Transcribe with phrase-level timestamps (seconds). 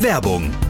[0.00, 0.69] Werbung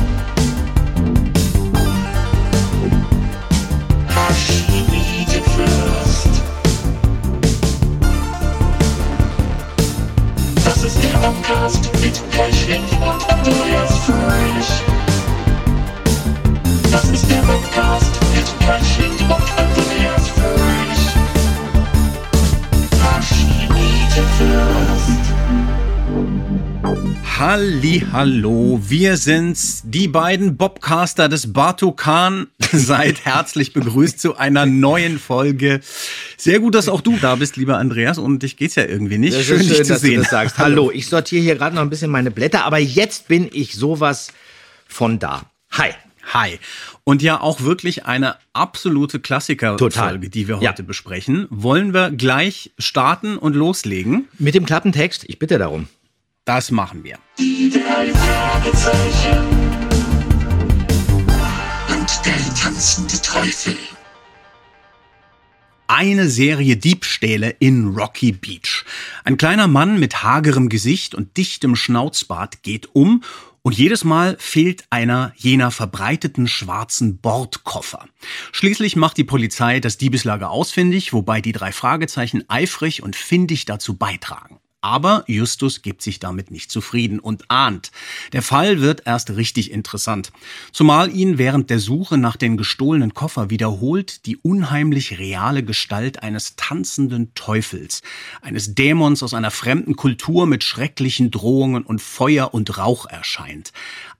[16.91, 19.50] Das ist der Podcast mit Pechling und
[27.39, 32.47] Hallo, wir sind's, die beiden Bobcaster des Bartokan.
[32.71, 35.79] Seid herzlich begrüßt zu einer neuen Folge.
[36.37, 39.35] Sehr gut, dass auch du da bist, lieber Andreas, und dich geht's ja irgendwie nicht.
[39.37, 40.15] Das schön, ist dich schön, zu dass sehen.
[40.15, 40.57] du das sagst.
[40.57, 44.31] Hallo, ich sortiere hier gerade noch ein bisschen meine Blätter, aber jetzt bin ich sowas
[44.87, 45.43] von da.
[45.71, 45.91] Hi.
[46.33, 46.59] Hi.
[47.03, 50.69] Und ja, auch wirklich eine absolute Klassikerfolge, die wir Ja.
[50.71, 51.47] heute besprechen.
[51.49, 54.27] Wollen wir gleich starten und loslegen?
[54.37, 55.87] Mit dem Klappentext, ich bitte darum.
[56.45, 57.19] Das machen wir.
[57.37, 59.47] Die drei Fragezeichen.
[61.87, 63.77] Und der tanzende Teufel.
[65.85, 68.85] Eine Serie Diebstähle in Rocky Beach.
[69.23, 73.23] Ein kleiner Mann mit hagerem Gesicht und dichtem Schnauzbart geht um
[73.61, 78.07] und jedes Mal fehlt einer jener verbreiteten schwarzen Bordkoffer.
[78.51, 83.95] Schließlich macht die Polizei das Diebeslager ausfindig, wobei die drei Fragezeichen eifrig und findig dazu
[83.95, 84.59] beitragen.
[84.81, 87.91] Aber Justus gibt sich damit nicht zufrieden und ahnt,
[88.33, 90.31] der Fall wird erst richtig interessant.
[90.71, 96.55] Zumal ihn während der Suche nach den gestohlenen Koffer wiederholt die unheimlich reale Gestalt eines
[96.55, 98.01] tanzenden Teufels,
[98.41, 103.73] eines Dämons aus einer fremden Kultur mit schrecklichen Drohungen und Feuer und Rauch erscheint.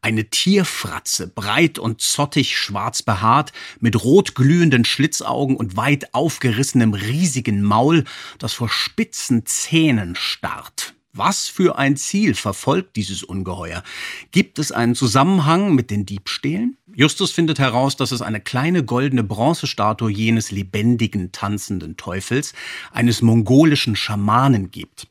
[0.04, 7.62] Eine Tierfratze, breit und zottig schwarz behaart, mit rot glühenden Schlitzaugen und weit aufgerissenem riesigen
[7.62, 8.06] Maul,
[8.40, 10.96] das vor spitzen Zähnen starrt.
[11.14, 13.84] Was für ein Ziel verfolgt dieses Ungeheuer?
[14.32, 16.78] Gibt es einen Zusammenhang mit den Diebstählen?
[16.94, 22.54] Justus findet heraus, dass es eine kleine goldene Bronzestatue jenes lebendigen, tanzenden Teufels,
[22.92, 25.08] eines mongolischen Schamanen gibt.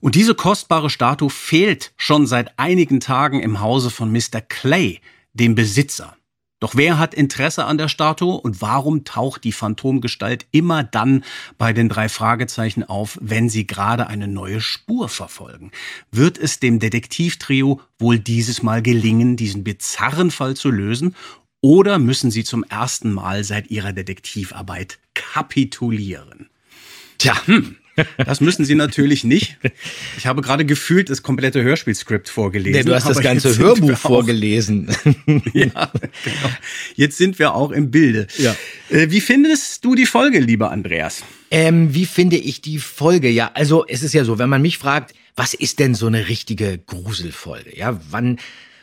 [0.00, 4.40] Und diese kostbare Statue fehlt schon seit einigen Tagen im Hause von Mr.
[4.40, 5.00] Clay,
[5.34, 6.15] dem Besitzer.
[6.58, 11.22] Doch wer hat Interesse an der Statue und warum taucht die Phantomgestalt immer dann
[11.58, 15.70] bei den drei Fragezeichen auf, wenn sie gerade eine neue Spur verfolgen?
[16.10, 21.14] Wird es dem Detektivtrio wohl dieses Mal gelingen, diesen bizarren Fall zu lösen?
[21.60, 26.48] Oder müssen sie zum ersten Mal seit ihrer Detektivarbeit kapitulieren?
[27.18, 27.76] Tja, hm.
[28.18, 29.56] Das müssen Sie natürlich nicht.
[30.18, 32.78] Ich habe gerade gefühlt das komplette Hörspielskript vorgelesen.
[32.80, 34.88] Nee, du hast das ganze Hörbuch auch- vorgelesen.
[35.54, 35.90] Ja,
[36.24, 36.50] genau.
[36.94, 38.26] Jetzt sind wir auch im Bilde.
[38.38, 38.54] Ja.
[38.90, 41.22] Äh, Wie findest du die Folge, lieber Andreas?
[41.50, 43.28] Ähm, wie finde ich die Folge?
[43.30, 46.28] Ja, also es ist ja so, wenn man mich fragt, was ist denn so eine
[46.28, 47.76] richtige Gruselfolge?
[47.76, 48.38] Ja, wann,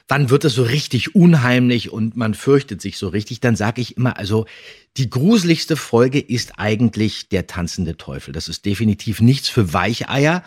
[0.08, 3.40] wann wird es so richtig unheimlich und man fürchtet sich so richtig?
[3.40, 4.46] Dann sage ich immer, also
[4.98, 8.32] die gruseligste Folge ist eigentlich der tanzende Teufel.
[8.32, 10.44] Das ist definitiv nichts für Weicheier.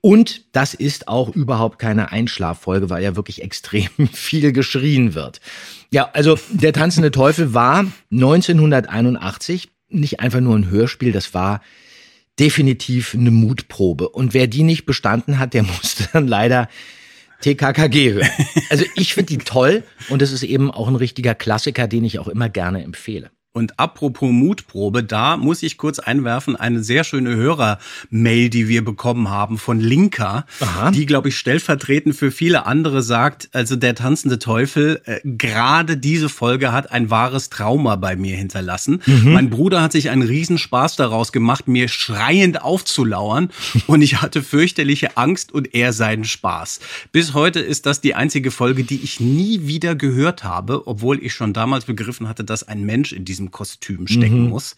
[0.00, 5.40] Und das ist auch überhaupt keine Einschlaffolge, weil ja wirklich extrem viel geschrien wird.
[5.90, 11.60] Ja, also der tanzende Teufel war 1981 nicht einfach nur ein Hörspiel, das war
[12.38, 14.08] definitiv eine Mutprobe.
[14.08, 16.68] Und wer die nicht bestanden hat, der musste dann leider
[17.44, 18.28] TKKG hören.
[18.70, 22.18] Also ich finde die toll und es ist eben auch ein richtiger Klassiker, den ich
[22.18, 23.30] auch immer gerne empfehle.
[23.56, 29.30] Und apropos Mutprobe, da muss ich kurz einwerfen, eine sehr schöne Hörermail, die wir bekommen
[29.30, 30.90] haben von Linka, Aha.
[30.90, 36.28] die, glaube ich, stellvertretend für viele andere sagt, also der tanzende Teufel, äh, gerade diese
[36.28, 39.00] Folge hat ein wahres Trauma bei mir hinterlassen.
[39.22, 43.50] Mein Bruder hat sich einen Riesenspaß daraus gemacht, mir schreiend aufzulauern
[43.86, 46.80] und ich hatte fürchterliche Angst und er seinen Spaß.
[47.12, 51.34] Bis heute ist das die einzige Folge, die ich nie wieder gehört habe, obwohl ich
[51.34, 54.76] schon damals begriffen hatte, dass ein Mensch in diesem Kostüm stecken muss.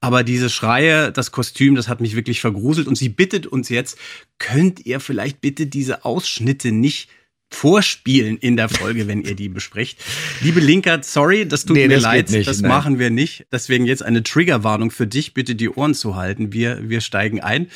[0.00, 3.98] Aber diese Schreie, das Kostüm, das hat mich wirklich vergruselt und sie bittet uns jetzt,
[4.38, 7.08] könnt ihr vielleicht bitte diese Ausschnitte nicht
[7.54, 9.98] vorspielen in der Folge, wenn ihr die besprecht.
[10.40, 12.68] Liebe Linkert, sorry, das tut Nee, mir das leid, nicht, das nein.
[12.70, 13.46] machen wir nicht.
[13.52, 16.52] Deswegen jetzt eine Triggerwarnung für dich, bitte die Ohren zu halten.
[16.52, 17.68] Wir, wir steigen ein.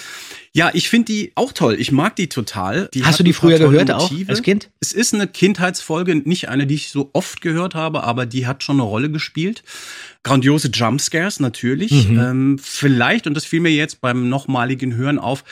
[0.53, 1.77] Ja, ich finde die auch toll.
[1.79, 2.89] Ich mag die total.
[2.93, 4.31] Die Hast du die früher gehört auch Motive.
[4.31, 4.71] als Kind?
[4.81, 8.63] Es ist eine Kindheitsfolge, nicht eine, die ich so oft gehört habe, aber die hat
[8.63, 9.63] schon eine Rolle gespielt.
[10.25, 12.09] Grandiose Jumpscares natürlich.
[12.09, 12.19] Mhm.
[12.19, 15.45] Ähm, vielleicht, und das fiel mir jetzt beim nochmaligen Hören auf,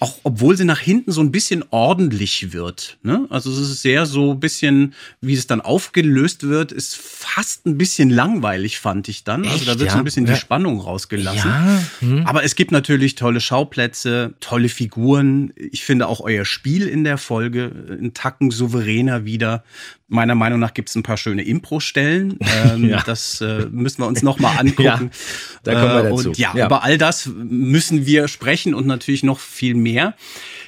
[0.00, 2.96] auch obwohl sie nach hinten so ein bisschen ordentlich wird.
[3.02, 3.26] Ne?
[3.28, 7.76] Also es ist sehr so ein bisschen, wie es dann aufgelöst wird, ist fast ein
[7.76, 9.44] bisschen langweilig, fand ich dann.
[9.44, 10.00] also Echt, da wird so ja?
[10.00, 11.50] ein bisschen die Spannung rausgelassen.
[11.50, 12.26] Ja, hm.
[12.26, 15.52] Aber es gibt natürlich tolle Schauplätze, tolle Figuren.
[15.54, 19.64] Ich finde auch euer Spiel in der Folge einen Tacken souveräner wieder.
[20.12, 22.38] Meiner Meinung nach gibt es ein paar schöne Impro-Stellen.
[22.40, 23.02] Ähm, Ja.
[23.06, 24.82] Das äh, müssen wir uns nochmal angucken.
[24.84, 25.00] Ja,
[25.62, 26.28] da kommen wir Äh, dazu.
[26.30, 26.66] Und ja, Ja.
[26.66, 30.14] über all das müssen wir sprechen und natürlich noch viel mehr.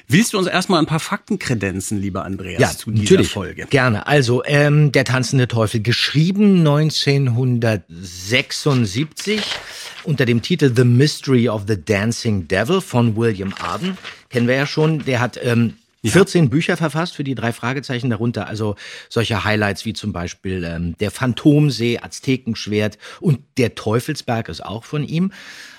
[0.07, 3.29] Willst du uns erstmal ein paar Fakten kredenzen, lieber Andreas, Ja, zu dieser natürlich.
[3.31, 3.65] Folge?
[3.69, 4.05] Gerne.
[4.07, 9.41] Also, ähm, Der tanzende Teufel, geschrieben 1976
[10.03, 13.97] unter dem Titel The Mystery of the Dancing Devil von William Arden.
[14.29, 15.03] Kennen wir ja schon.
[15.05, 15.73] Der hat ähm,
[16.11, 18.75] 14 Bücher verfasst für die drei Fragezeichen darunter, also
[19.09, 25.03] solche Highlights wie zum Beispiel ähm, Der Phantomsee, Aztekenschwert und Der Teufelsberg ist auch von
[25.03, 25.31] ihm.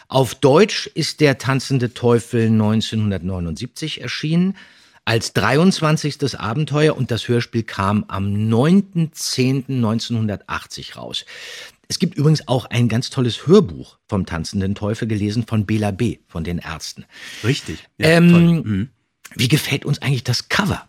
[0.09, 4.57] Auf Deutsch ist Der tanzende Teufel 1979 erschienen
[5.05, 6.39] als 23.
[6.39, 11.27] Abenteuer und das Hörspiel kam am 9.10.1980 raus.
[11.89, 16.19] Es gibt übrigens auch ein ganz tolles Hörbuch vom Tanzenden Teufel gelesen von Bela B.
[16.27, 17.05] von den Ärzten.
[17.43, 17.87] Richtig.
[17.99, 18.63] Ja, Ähm.
[18.65, 18.89] Mhm.
[19.35, 20.89] Wie gefällt uns eigentlich das Cover?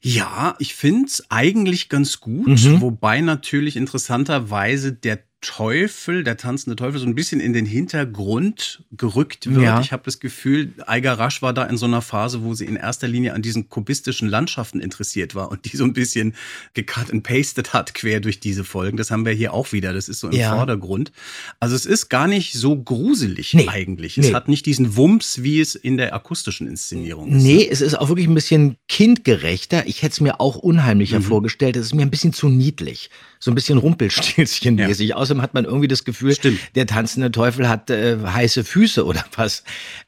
[0.00, 2.80] Ja, ich find's eigentlich ganz gut, Mhm.
[2.80, 9.46] wobei natürlich interessanterweise der Teufel, der tanzende Teufel, so ein bisschen in den Hintergrund gerückt
[9.48, 9.62] wird.
[9.62, 9.80] Ja.
[9.80, 12.74] Ich habe das Gefühl, Eiger Rasch war da in so einer Phase, wo sie in
[12.74, 16.34] erster Linie an diesen kubistischen Landschaften interessiert war und die so ein bisschen
[16.74, 18.96] gecut and pasted hat quer durch diese Folgen.
[18.96, 19.92] Das haben wir hier auch wieder.
[19.92, 20.56] Das ist so im Ja.
[20.56, 21.12] Vordergrund.
[21.60, 23.68] Also es ist gar nicht so gruselig Nee.
[23.68, 24.18] eigentlich.
[24.18, 24.34] Es Nee.
[24.34, 27.42] hat nicht diesen Wumms, wie es in der akustischen Inszenierung ist.
[27.44, 29.86] Nee, es ist auch wirklich ein bisschen kindgerechter.
[29.86, 31.24] Ich hätte es mir auch unheimlicher Mhm.
[31.24, 31.76] vorgestellt.
[31.76, 33.10] Es ist mir ein bisschen zu niedlich.
[33.40, 35.14] So ein bisschen Rumpelstilzchen-mäßig.
[35.28, 36.58] Außerdem hat man irgendwie das Gefühl, Stimmt.
[36.74, 39.62] der tanzende Teufel hat äh, heiße Füße oder was.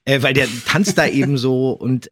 [0.07, 1.73] Äh, weil der tanzt da eben so.
[1.73, 2.11] Und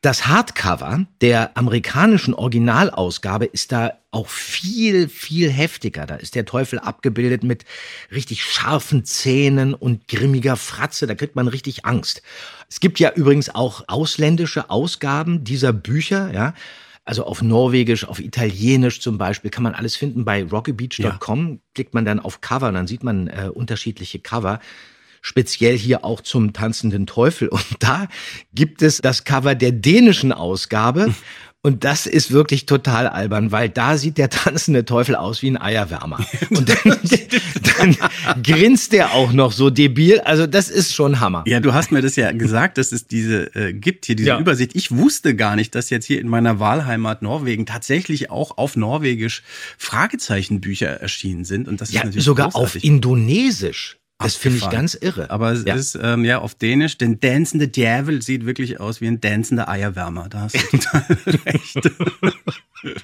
[0.00, 6.06] das Hardcover der amerikanischen Originalausgabe ist da auch viel, viel heftiger.
[6.06, 7.66] Da ist der Teufel abgebildet mit
[8.10, 11.06] richtig scharfen Zähnen und grimmiger Fratze.
[11.06, 12.22] Da kriegt man richtig Angst.
[12.70, 16.54] Es gibt ja übrigens auch ausländische Ausgaben dieser Bücher, ja.
[17.06, 20.24] Also auf Norwegisch, auf Italienisch zum Beispiel kann man alles finden.
[20.24, 24.58] Bei rockybeach.com klickt man dann auf Cover und dann sieht man äh, unterschiedliche Cover.
[25.22, 27.46] Speziell hier auch zum tanzenden Teufel.
[27.48, 28.08] Und da
[28.52, 31.14] gibt es das Cover der dänischen Ausgabe.
[31.66, 35.60] Und das ist wirklich total albern, weil da sieht der tanzende Teufel aus wie ein
[35.60, 36.24] Eierwärmer.
[36.50, 36.96] Und dann,
[37.80, 40.20] dann grinst der auch noch so debil.
[40.20, 41.42] Also das ist schon Hammer.
[41.48, 44.38] Ja, du hast mir das ja gesagt, dass es diese äh, gibt, hier diese Ja.
[44.38, 44.76] Übersicht.
[44.76, 49.42] Ich wusste gar nicht, dass jetzt hier in meiner Wahlheimat Norwegen tatsächlich auch auf Norwegisch
[49.76, 51.66] Fragezeichenbücher erschienen sind.
[51.66, 52.84] Und das ist Ja, natürlich sogar auf großartig.
[52.84, 53.96] Indonesisch.
[54.18, 55.30] Das finde ich ganz irre.
[55.30, 55.74] Aber es Ja.
[55.74, 60.28] ist ähm, ja auf Dänisch, denn Dancende Djävel sieht wirklich aus wie ein dancender Eierwärmer.
[60.30, 61.04] Da hast du total
[61.44, 61.90] recht.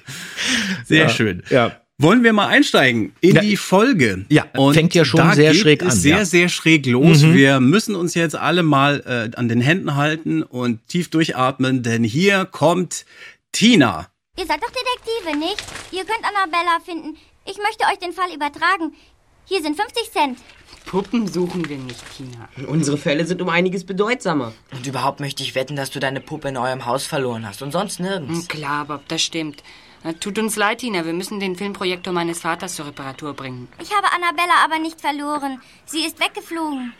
[0.85, 1.43] Sehr Ja, schön.
[1.49, 1.79] ja.
[1.99, 3.41] Wollen wir mal einsteigen in Ja.
[3.41, 4.25] die Folge?
[4.29, 6.25] Ja, fängt ja schon da sehr geht schräg es an, Sehr, ja.
[6.25, 7.21] sehr schräg los.
[7.21, 7.33] Mhm.
[7.35, 12.03] Wir müssen uns jetzt alle mal äh, an den Händen halten und tief durchatmen, denn
[12.03, 13.05] hier kommt
[13.51, 14.07] Tina.
[14.39, 15.63] Ihr seid doch Detektive, nicht?
[15.91, 17.15] Ihr könnt Annabella finden.
[17.45, 18.93] Ich möchte euch den Fall übertragen.
[19.45, 20.39] Hier sind 50 Cent.
[20.85, 22.49] Puppen suchen wir nicht, Tina.
[22.67, 24.53] Unsere Fälle sind um einiges bedeutsamer.
[24.71, 27.71] Und überhaupt möchte ich wetten, dass du deine Puppe in eurem Haus verloren hast und
[27.71, 28.41] sonst nirgends.
[28.41, 29.63] Hm, Klar, Bob, das stimmt.
[30.19, 31.05] Tut uns leid, Tina.
[31.05, 33.69] Wir müssen den Filmprojektor meines Vaters zur Reparatur bringen.
[33.81, 35.61] Ich habe Annabella aber nicht verloren.
[35.85, 36.93] Sie ist weggeflogen.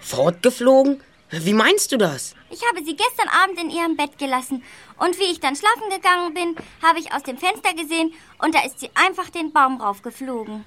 [0.00, 1.00] Fortgeflogen?
[1.30, 2.34] Wie meinst du das?
[2.50, 4.62] Ich habe sie gestern Abend in ihrem Bett gelassen.
[4.98, 6.54] Und wie ich dann schlafen gegangen bin,
[6.86, 10.64] habe ich aus dem Fenster gesehen und da ist sie einfach den Baum raufgeflogen.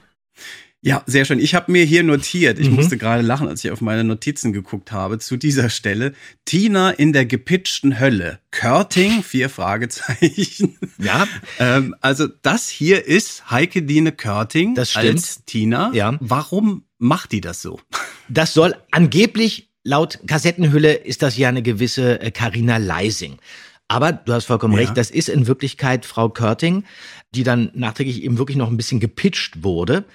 [0.82, 1.40] Ja, sehr schön.
[1.40, 2.64] Ich habe mir hier notiert, Mhm.
[2.64, 6.14] ich musste gerade lachen, als ich auf meine Notizen geguckt habe, zu dieser Stelle.
[6.46, 8.40] Tina in der gepitchten Hölle.
[8.52, 10.78] Körting, vier Fragezeichen.
[11.02, 11.28] Ja.
[11.60, 15.06] ähm, also das hier ist Heike Dine Körting Das stimmt.
[15.08, 15.92] als Tina.
[15.94, 16.18] Ja.
[16.20, 17.80] Warum macht die das so?
[18.32, 23.38] Das soll angeblich, laut Kassettenhülle, ist das ja eine gewisse äh, Carina Leising.
[23.88, 24.82] Aber du hast vollkommen Ja.
[24.82, 26.84] recht, das ist in Wirklichkeit Frau Körting,
[27.34, 30.06] die dann nachträglich eben wirklich noch ein bisschen gepitcht wurde.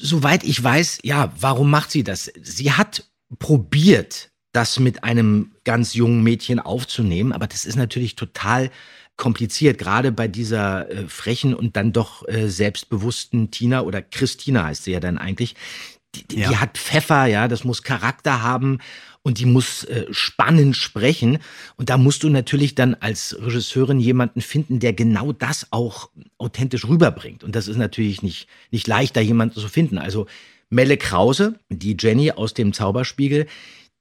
[0.00, 2.30] Soweit ich weiß, ja, warum macht sie das?
[2.40, 3.04] Sie hat
[3.38, 8.70] probiert, das mit einem ganz jungen Mädchen aufzunehmen, aber das ist natürlich total
[9.16, 14.84] kompliziert, gerade bei dieser äh, frechen und dann doch äh, selbstbewussten Tina oder Christina heißt
[14.84, 15.56] sie ja dann eigentlich.
[16.14, 16.48] Die, die, Ja.
[16.48, 18.78] die hat Pfeffer, ja, das muss Charakter haben
[19.28, 21.36] und die muss äh, spannend sprechen.
[21.76, 26.08] Und da musst du natürlich dann als Regisseurin jemanden finden, der genau das auch
[26.38, 27.44] authentisch rüberbringt.
[27.44, 29.98] Und das ist natürlich nicht, nicht leicht, da jemanden zu finden.
[29.98, 30.26] Also
[30.70, 33.46] Melle Krause, die Jenny aus dem Zauberspiegel,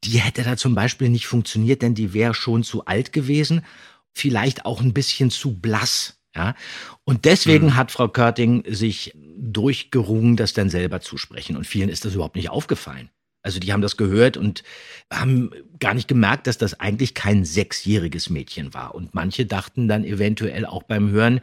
[0.05, 3.65] die hätte da zum Beispiel nicht funktioniert, denn die wäre schon zu alt gewesen,
[4.13, 6.22] vielleicht auch ein bisschen zu blass.
[6.34, 6.55] Ja?
[7.03, 11.57] Und deswegen hat Frau Körting sich durchgerungen, das dann selber zu sprechen.
[11.57, 13.10] Und vielen ist das überhaupt nicht aufgefallen.
[13.48, 14.62] Also die haben das gehört und
[15.10, 18.94] haben gar nicht gemerkt, dass das eigentlich kein sechsjähriges Mädchen war.
[18.94, 21.39] Und manche dachten dann eventuell auch beim Hören,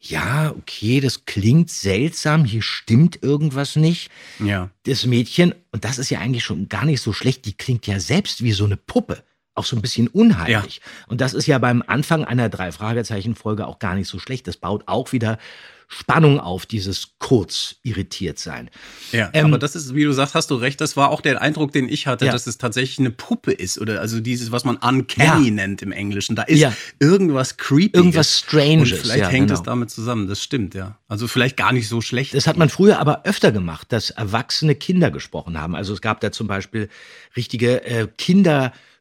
[0.00, 4.12] ja, okay, das klingt seltsam, hier stimmt irgendwas nicht.
[4.38, 4.70] Ja.
[4.84, 7.98] Das Mädchen, und das ist ja eigentlich schon gar nicht so schlecht, die klingt ja
[7.98, 9.24] selbst wie so eine Puppe.
[9.56, 10.80] Auch so ein bisschen unheimlich.
[11.06, 14.46] Und das ist ja beim Anfang einer Drei-Fragezeichen-Folge auch gar nicht so schlecht.
[14.48, 15.38] Das baut auch wieder
[15.86, 18.70] Spannung auf, dieses kurz irritiert sein.
[19.12, 21.40] Ja, Ähm, aber das ist, wie du sagst, hast du recht, das war auch der
[21.42, 22.32] Eindruck, den ich hatte, Ja.
[22.32, 25.50] dass es tatsächlich eine Puppe ist oder also dieses, was man uncanny Ja.
[25.52, 26.34] nennt im Englischen.
[26.36, 26.72] Da ist Ja.
[26.98, 27.96] irgendwas creepy.
[27.96, 29.60] Irgendwas Stranges, Und vielleicht ja, hängt genau.
[29.60, 30.98] es damit zusammen, das stimmt, ja.
[31.06, 32.34] Also vielleicht gar nicht so schlecht.
[32.34, 35.76] Das hat man früher aber öfter gemacht, dass erwachsene Kinder gesprochen haben.
[35.76, 36.88] Also es gab da zum Beispiel
[37.36, 38.08] richtige äh,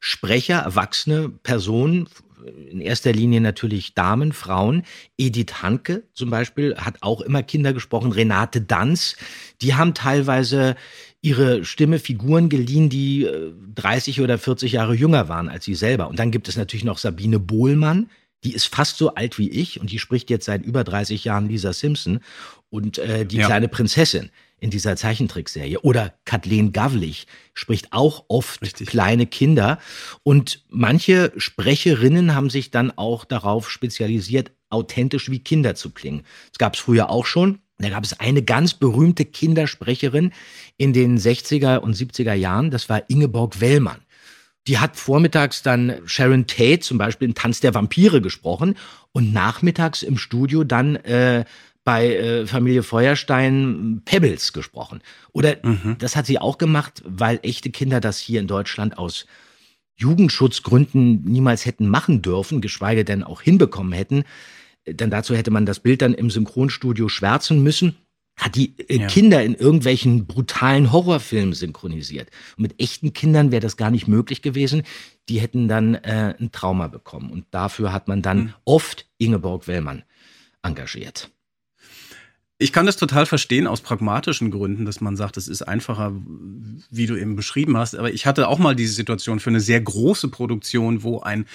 [0.04, 2.10] Kindersprecher, erwachsene Personen,
[2.70, 4.84] in erster Linie natürlich Damen, Frauen.
[5.18, 8.12] Edith Hanke zum Beispiel hat auch immer Kinder gesprochen.
[8.12, 9.16] Renate Danz,
[9.62, 10.76] die haben teilweise
[11.22, 16.10] ihre Stimme Figuren geliehen, die äh, 30 oder 40 Jahre jünger waren als sie selber.
[16.10, 18.10] Und dann gibt es natürlich noch Sabine Bohlmann,
[18.44, 21.48] die ist fast so alt wie ich und die spricht jetzt seit über 30 Jahren
[21.48, 22.20] Lisa Simpson
[22.70, 23.46] und äh, die Ja.
[23.46, 24.32] kleine Prinzessin
[24.64, 25.82] in dieser Zeichentrickserie.
[25.82, 28.88] Oder Kathleen Gavlich spricht auch oft Richtig.
[28.88, 29.78] kleine Kinder.
[30.24, 36.24] Und manche Sprecherinnen haben sich dann auch darauf spezialisiert, authentisch wie Kinder zu klingen.
[36.52, 37.60] Das gab es früher auch schon.
[37.78, 40.32] Da gab es eine ganz berühmte Kindersprecherin
[40.78, 42.72] in den 60er und 70er Jahren.
[42.72, 44.00] Das war Ingeborg Wellmann.
[44.68, 48.76] Die hat vormittags dann Sharon Tate zum Beispiel in Tanz der Vampire gesprochen
[49.12, 51.44] und nachmittags im Studio dann äh,
[51.84, 55.02] bei äh, Familie Feuerstein Pebbles gesprochen.
[55.32, 55.58] Oder
[56.00, 59.26] das hat sie auch gemacht, weil echte Kinder das hier in Deutschland aus
[59.98, 64.24] Jugendschutzgründen niemals hätten machen dürfen, geschweige denn auch hinbekommen hätten.
[64.88, 67.96] Denn dazu hätte man das Bild dann im Synchronstudio schwärzen müssen
[68.36, 69.08] hat die äh, Ja.
[69.08, 72.30] Kinder in irgendwelchen brutalen Horrorfilmen synchronisiert.
[72.58, 74.84] Und mit echten Kindern wäre das gar nicht möglich gewesen.
[75.30, 77.30] Die hätten dann äh, ein Trauma bekommen.
[77.32, 78.54] Und dafür hat man dann Mhm.
[78.66, 80.04] oft Ingeborg Wellmann
[80.64, 81.30] engagiert.
[82.60, 86.14] Ich kann das total verstehen aus pragmatischen Gründen, dass man sagt, es ist einfacher,
[86.92, 87.96] wie du eben beschrieben hast.
[87.96, 91.46] Aber ich hatte auch mal diese Situation für eine sehr große Produktion, wo ein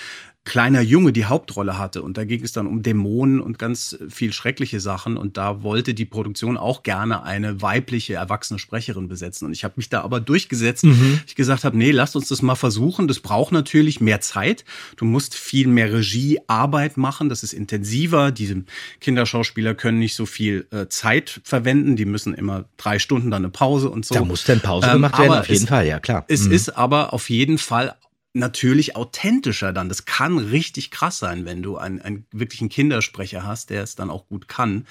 [0.48, 2.02] kleiner Junge die Hauptrolle hatte.
[2.02, 5.18] Und da ging es dann um Dämonen und ganz viel schreckliche Sachen.
[5.18, 9.44] Und da wollte die Produktion auch gerne eine weibliche, erwachsene Sprecherin besetzen.
[9.44, 10.84] Und ich habe mich da aber durchgesetzt.
[11.26, 13.08] Ich gesagt habe, nee, lasst uns das mal versuchen.
[13.08, 14.64] Das braucht natürlich mehr Zeit.
[14.96, 17.28] Du musst viel mehr Regiearbeit machen.
[17.28, 18.30] Das ist intensiver.
[18.32, 18.64] Diese
[19.00, 21.96] Kinderschauspieler können nicht so viel äh, Zeit verwenden.
[21.96, 24.14] Die müssen immer drei Stunden dann eine Pause und so.
[24.14, 26.24] Da muss dann Pause Ähm, gemacht werden, auf jeden Fall, ja klar.
[26.28, 26.52] Es Mhm.
[26.52, 27.94] ist aber auf jeden Fall
[28.38, 29.88] natürlich authentischer dann.
[29.88, 34.10] Das kann richtig krass sein, wenn du einen, einen wirklichen Kindersprecher hast, der es dann
[34.10, 34.86] auch gut kann,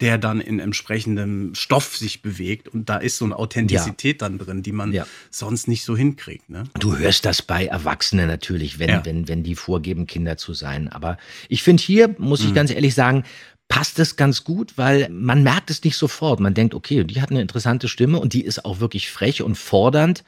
[0.00, 4.62] der dann in entsprechendem Stoff sich bewegt und da ist so eine Authentizität dann drin,
[4.62, 5.06] die man Ja.
[5.30, 6.48] sonst nicht so hinkriegt.
[6.50, 6.64] Ne?
[6.78, 9.04] Du hörst das bei Erwachsenen natürlich, wenn, Ja.
[9.04, 10.88] wenn, wenn die vorgeben, Kinder zu sein.
[10.88, 11.18] Aber
[11.48, 12.48] ich finde hier, muss Mhm.
[12.48, 13.24] ich ganz ehrlich sagen,
[13.68, 16.40] passt es ganz gut, weil man merkt es nicht sofort.
[16.40, 19.56] Man denkt, okay, die hat eine interessante Stimme und die ist auch wirklich frech und
[19.56, 20.24] fordernd.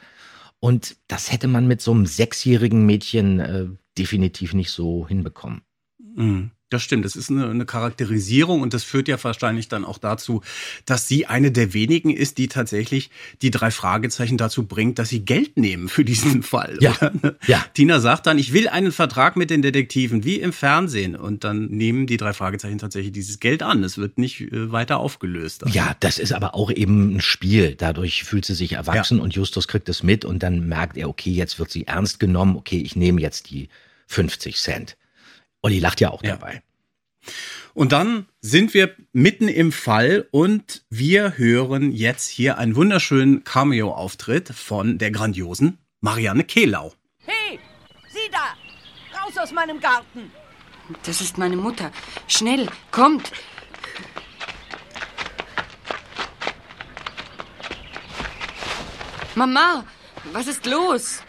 [0.64, 3.66] Und das hätte man mit so einem sechsjährigen Mädchen äh,
[3.98, 5.60] definitiv nicht so hinbekommen.
[5.98, 6.52] Mhm.
[6.70, 10.42] Das stimmt, das ist eine, eine Charakterisierung und das führt ja wahrscheinlich dann auch dazu,
[10.86, 13.10] dass sie eine der wenigen ist, die tatsächlich
[13.42, 16.78] die drei Fragezeichen dazu bringt, dass sie Geld nehmen für diesen Fall.
[16.80, 16.92] Ja.
[16.96, 17.36] Oder?
[17.46, 17.64] Ja.
[17.74, 21.16] Tina sagt dann, ich will einen Vertrag mit den Detektiven, wie im Fernsehen.
[21.16, 23.84] Und dann nehmen die drei Fragezeichen tatsächlich dieses Geld an.
[23.84, 25.64] Es wird nicht äh, weiter aufgelöst.
[25.64, 27.74] Also, Ja, das ist aber auch eben ein Spiel.
[27.76, 31.30] Dadurch fühlt sie sich erwachsen und Justus kriegt es mit und dann merkt er, okay,
[31.30, 32.56] jetzt wird sie ernst genommen.
[32.56, 33.68] Okay, ich nehme jetzt die
[34.06, 34.96] 50 Cent.
[35.64, 36.36] Olli lacht ja auch Ja.
[36.36, 36.62] dabei.
[37.72, 44.50] Und dann sind wir mitten im Fall und wir hören jetzt hier einen wunderschönen Cameo-Auftritt
[44.50, 46.92] von der grandiosen Marianne Kehlau.
[47.24, 47.58] Hey,
[48.08, 49.18] sieh da!
[49.18, 50.30] Raus aus meinem Garten!
[51.04, 51.90] Das ist meine Mutter.
[52.28, 53.32] Schnell, kommt.
[59.34, 59.84] Mama,
[60.32, 61.22] was ist los?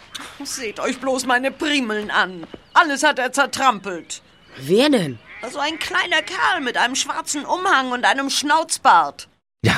[0.44, 2.46] Seht euch bloß meine Primeln an.
[2.74, 4.22] Alles hat er zertrampelt.
[4.58, 5.20] Wer denn?
[5.52, 9.28] So ein kleiner Kerl mit einem schwarzen Umhang und einem Schnauzbart.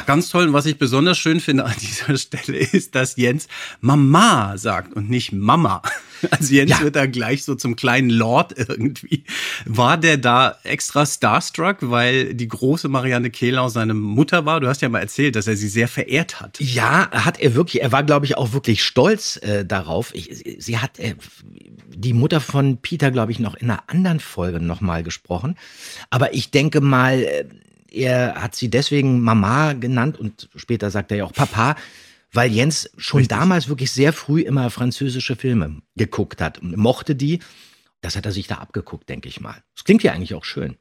[0.07, 0.47] Ganz toll.
[0.47, 3.47] Und was ich besonders schön finde an dieser Stelle ist, dass Jens
[3.81, 5.81] Mama sagt und nicht Mama.
[6.31, 6.81] Also Jens Ja.
[6.81, 9.23] wird da gleich so zum kleinen Lord irgendwie.
[9.65, 14.59] War der da extra starstruck, weil die große Marianne Kehlau seine Mutter war?
[14.59, 16.59] Du hast ja mal erzählt, dass er sie sehr verehrt hat.
[16.59, 17.81] Ja, hat er wirklich.
[17.81, 20.13] Er war, glaube ich, auch wirklich stolz äh, darauf.
[20.13, 21.15] Ich, sie hat äh,
[21.89, 25.55] die Mutter von Peter, glaube ich, noch in einer anderen Folge nochmal gesprochen.
[26.09, 27.45] Aber ich denke mal, äh,
[27.91, 31.75] er hat sie deswegen Mama genannt und später sagt er ja auch Papa,
[32.33, 37.39] weil Jens schon damals wirklich sehr früh immer französische Filme geguckt hat und mochte die.
[38.01, 39.63] Das hat er sich da abgeguckt, denke ich mal.
[39.75, 40.77] Das klingt ja eigentlich auch schön.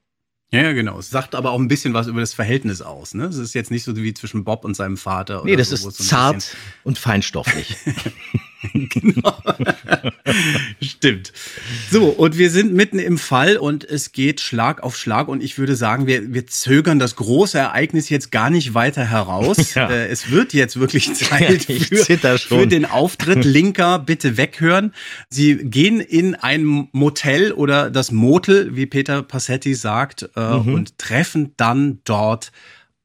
[0.53, 0.99] Ja, genau.
[0.99, 3.15] Es sagt aber auch ein bisschen was über das Verhältnis aus.
[3.15, 3.25] Ne?
[3.25, 5.43] Es ist jetzt nicht so wie zwischen Bob und seinem Vater.
[5.45, 7.77] Nee, oder das so, ist so zart bisschen- und feinstofflich.
[8.73, 9.35] genau.
[10.81, 11.33] Stimmt.
[11.91, 15.59] So, und wir sind mitten im Fall und es geht Schlag auf Schlag und ich
[15.59, 19.57] würde sagen, wir, wir zögern das große Ereignis jetzt gar nicht weiter heraus.
[19.77, 19.91] Ja.
[19.91, 23.45] Äh, es wird jetzt wirklich Zeit Ich für, für den Auftritt.
[23.45, 24.95] Linker, bitte weghören.
[25.29, 30.75] Sie gehen in ein Motel oder das Motel, wie Peter Passetti sagt, äh, Mhm.
[30.75, 32.53] und treffen dann dort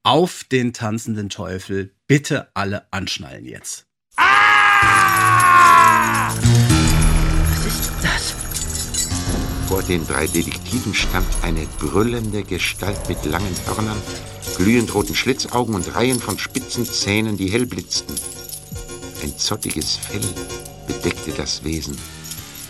[0.03, 1.91] auf den tanzenden Teufel.
[2.07, 3.85] Bitte alle anschnallen jetzt.
[9.71, 14.01] Vor den drei Detektiven stand eine brüllende Gestalt mit langen Hörnern,
[14.57, 18.13] glühend roten Schlitzaugen und Reihen von spitzen Zähnen, die hell blitzten.
[19.23, 20.19] Ein zottiges Fell
[20.87, 21.97] bedeckte das Wesen.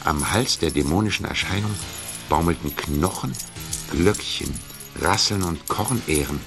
[0.04, 1.72] Am Hals der dämonischen Erscheinung
[2.30, 3.34] baumelten Knochen,
[3.90, 4.54] Glöckchen,
[5.02, 6.40] Rasseln und Kornähren.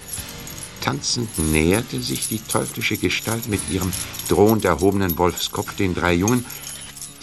[0.80, 3.90] Tanzend näherte sich die teuflische Gestalt mit ihrem
[4.28, 6.46] drohend erhobenen Wolfskopf den drei Jungen,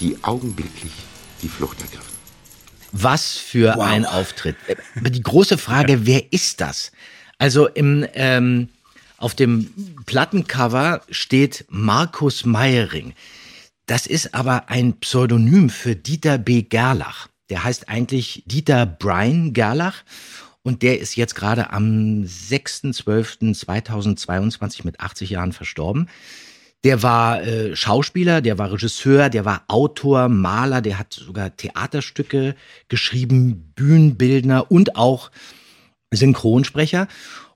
[0.02, 0.92] die augenblicklich
[1.42, 2.11] die Flucht ergriffen.
[2.92, 3.86] Was für Wow.
[3.86, 4.56] ein Auftritt.
[4.96, 6.92] Aber die große Frage, wer ist das?
[7.38, 8.70] Also im, ähm,
[9.18, 9.70] auf dem
[10.06, 13.14] Plattencover steht Markus Meiering.
[13.86, 16.62] Das ist aber ein Pseudonym für Dieter B.
[16.64, 17.28] Gerlach.
[17.50, 20.04] Der heißt eigentlich Dieter Brian Gerlach
[20.64, 26.08] und der ist jetzt gerade am 6.12.2022 mit 80 Jahren verstorben.
[26.84, 32.56] Der war äh, Schauspieler, der war Regisseur, der war Autor, Maler, der hat sogar Theaterstücke
[32.88, 35.30] geschrieben, Bühnenbildner und auch
[36.12, 37.08] Synchronsprecher.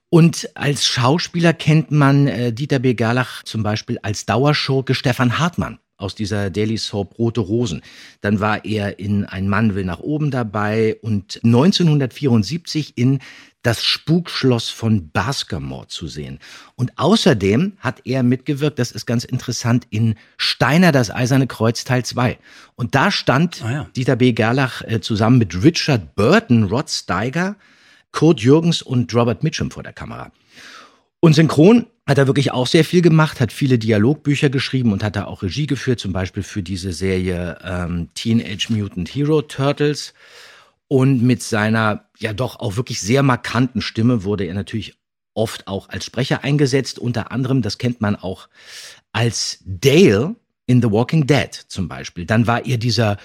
[0.10, 2.94] Und als Schauspieler kennt man äh, Dieter B.
[2.94, 7.82] Gerlach zum Beispiel als Dauerschurke Stefan Hartmann aus dieser Daily Soap Rote Rosen.
[8.22, 13.20] Dann war er in Ein Mann will nach oben dabei und 1974 in
[13.66, 16.38] Das Spukschloss von Baskermore zu sehen.
[16.76, 22.06] Und außerdem hat er mitgewirkt, das ist ganz interessant, in Steiner das Eiserne Kreuz Teil
[22.06, 22.38] 2.
[22.76, 23.90] Und da stand Ah ja.
[23.96, 24.34] Dieter B.
[24.34, 27.56] Gerlach äh, zusammen mit Richard Burton, Rod Steiger,
[28.12, 30.32] Kurt Jürgens und Robert Mitchum vor der Kamera.
[31.20, 35.16] Und synchron hat er wirklich auch sehr viel gemacht, hat viele Dialogbücher geschrieben und hat
[35.16, 40.14] da auch Regie geführt, zum Beispiel für diese Serie ähm, Teenage Mutant Hero Turtles.
[40.88, 44.98] Und mit seiner ja doch auch wirklich sehr markanten Stimme wurde er natürlich
[45.34, 47.00] oft auch als Sprecher eingesetzt.
[47.00, 48.50] Unter anderem, das kennt man auch
[49.12, 52.26] als Dale in The Walking Dead zum Beispiel.
[52.26, 53.18] Dann war er dieser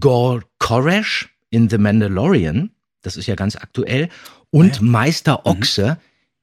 [0.00, 2.70] Gor Koresh in The Mandalorian.
[3.02, 4.08] Das ist ja ganz aktuell.
[4.50, 5.98] Und Meister Ochse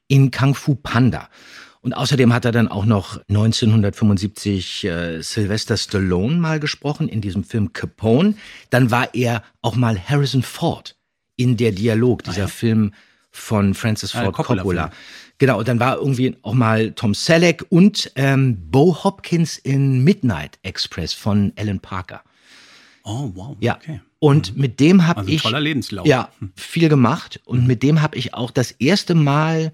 [0.08, 1.30] in Kung Fu Panda.
[1.90, 7.44] Und außerdem hat er dann auch noch 1975 äh, Sylvester Stallone mal gesprochen in diesem
[7.44, 8.36] Film Capone.
[8.70, 10.96] Dann war er auch mal Harrison Ford
[11.36, 12.94] in der Dialog, dieser Film
[13.32, 14.78] von Francis Ah, Ford Coppola-Film.
[14.78, 14.92] Coppola.
[15.40, 20.60] Genau, und dann war irgendwie auch mal Tom Selleck und ähm, Bo Hopkins in Midnight
[20.62, 22.22] Express von Alan Parker.
[23.04, 23.58] Oh, wow.
[23.62, 23.78] Ja.
[23.78, 24.00] Okay.
[24.20, 26.06] Und mit dem habe Also ich toller Lebenslauf.
[26.06, 29.74] ja viel gemacht und mit dem habe ich auch das erste Mal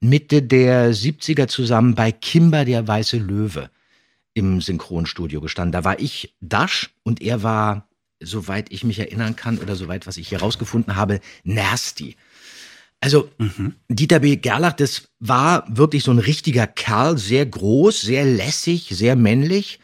[0.00, 3.70] Mitte der 70er zusammen bei Kimber der weiße Löwe
[4.34, 5.72] im Synchronstudio gestanden.
[5.72, 7.88] Da war ich Dash und er war,
[8.20, 12.16] soweit ich mich erinnern kann oder soweit was ich hier rausgefunden habe, Nasty.
[13.00, 13.30] Also
[13.88, 14.36] Dieter B.
[14.36, 19.78] Gerlach, das war wirklich so ein richtiger Kerl, sehr groß, sehr lässig, sehr männlich.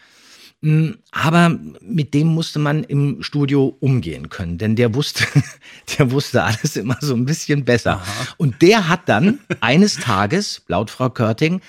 [0.65, 5.27] Mm, Aber mit dem musste man im Studio umgehen können, denn der wusste,
[5.99, 8.03] der wusste alles immer so ein bisschen besser.
[8.39, 11.61] Und der hat dann eines Tages, laut Frau Körting,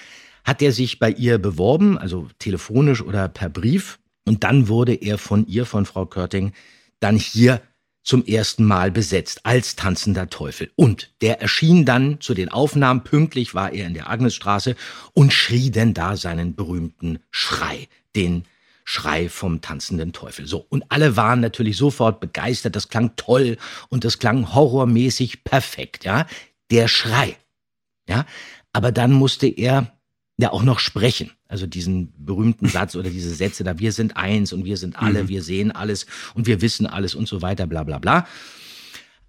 [0.46, 4.00] hat er sich bei ihr beworben, also telefonisch oder per Brief.
[4.26, 6.54] Und dann wurde er von ihr, von Frau Körting,
[7.02, 7.62] dann hier
[8.02, 10.72] zum ersten Mal besetzt als tanzender Teufel.
[10.78, 14.78] Und der erschien dann zu den Aufnahmen, pünktlich war er in der Agnesstraße
[15.12, 18.46] und schrie denn da seinen berühmten Schrei, den
[18.88, 20.46] Schrei vom tanzenden Teufel.
[20.46, 20.66] So.
[20.70, 22.76] Und alle waren natürlich sofort begeistert.
[22.76, 23.58] Das klang toll
[23.90, 26.28] und das klang horrormäßig perfekt, ja.
[26.72, 27.36] Der Schrei.
[28.08, 28.26] Ja.
[28.72, 29.92] Aber dann musste er
[30.38, 31.32] ja auch noch sprechen.
[31.48, 35.28] Also diesen berühmten Satz oder diese Sätze da, wir sind eins und wir sind alle,
[35.30, 38.28] wir sehen alles und wir wissen alles und so weiter, bla bla bla.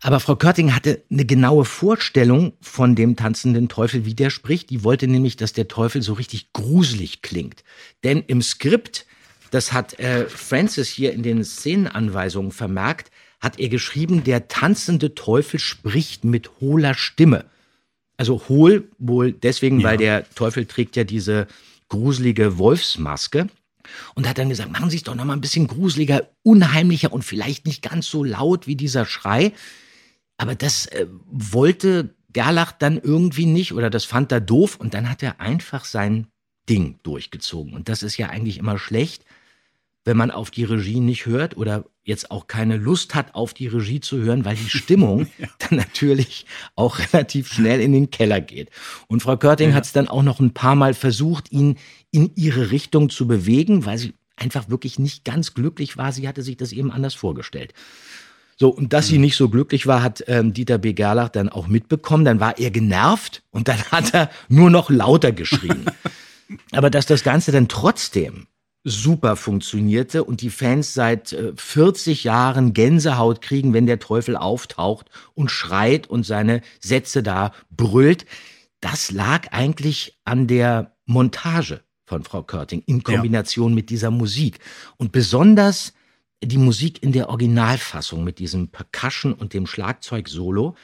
[0.03, 4.69] Aber Frau Körting hatte eine genaue Vorstellung von dem tanzenden Teufel, wie der spricht.
[4.71, 7.64] Die wollte nämlich, dass der Teufel so richtig gruselig klingt.
[8.05, 9.07] Denn im Skript,
[9.50, 15.61] das hat äh, Francis hier in den Szenenanweisungen vermerkt, hat er geschrieben, der tanzende Teufel
[15.61, 17.44] spricht mit hohler Stimme.
[18.16, 21.46] Also hohl wohl deswegen, weil der Teufel trägt ja diese
[21.88, 23.48] gruselige Wolfsmaske.
[24.16, 27.22] Und hat dann gesagt, machen Sie es doch noch mal ein bisschen gruseliger, unheimlicher und
[27.22, 29.52] vielleicht nicht ganz so laut wie dieser Schrei.
[30.38, 35.09] Aber das äh, wollte Gerlach dann irgendwie nicht oder das fand er doof und dann
[35.09, 36.26] hat er einfach sein
[36.68, 37.74] Ding durchgezogen.
[37.74, 39.24] Und das ist ja eigentlich immer schlecht,
[40.07, 43.66] wenn man auf die Regie nicht hört oder jetzt auch keine Lust hat, auf die
[43.66, 45.27] Regie zu hören, weil die Stimmung
[45.59, 48.71] dann natürlich auch relativ schnell in den Keller geht.
[49.09, 51.77] Und Frau Körting hat es dann auch noch ein paar Mal versucht, ihn
[52.12, 56.12] in ihre Richtung zu bewegen, weil sie einfach wirklich nicht ganz glücklich war.
[56.12, 57.75] Sie hatte sich das eben anders vorgestellt.
[58.59, 60.95] So, und dass sie nicht so glücklich war, hat ähm, Dieter B.
[60.95, 62.25] Gerlach dann auch mitbekommen.
[62.25, 65.85] Dann war er genervt und dann hat er nur noch lauter geschrien.
[66.71, 68.47] Aber dass das Ganze dann trotzdem
[68.88, 75.11] super funktionierte und die Fans seit äh, 40 Jahren Gänsehaut kriegen, wenn der Teufel auftaucht
[75.35, 78.27] und schreit und seine Sätze da brüllt,
[78.81, 84.61] das lag eigentlich an der Montage von Frau Körting in Kombination mit dieser Musik.
[84.96, 85.92] Und besonders
[86.40, 90.77] die Musik in der Originalfassung mit diesem Percussion und dem Schlagzeug-Solo,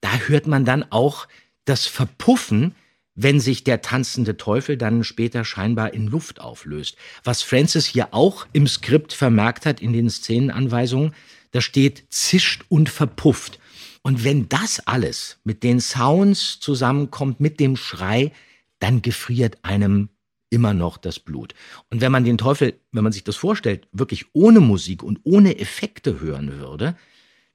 [0.00, 1.28] da hört man dann auch
[1.66, 2.74] das Verpuffen,
[3.14, 6.96] wenn sich der tanzende Teufel dann später scheinbar in Luft auflöst.
[7.24, 11.14] Was Francis hier auch im Skript vermerkt hat in den Szenenanweisungen,
[11.50, 13.58] da steht zischt und verpufft.
[14.02, 18.32] Und wenn das alles mit den Sounds zusammenkommt, mit dem Schrei,
[18.78, 20.08] dann gefriert einem
[20.48, 21.54] immer noch das Blut.
[21.90, 25.58] Und wenn man den Teufel, wenn man sich das vorstellt, wirklich ohne Musik und ohne
[25.58, 26.96] Effekte hören würde,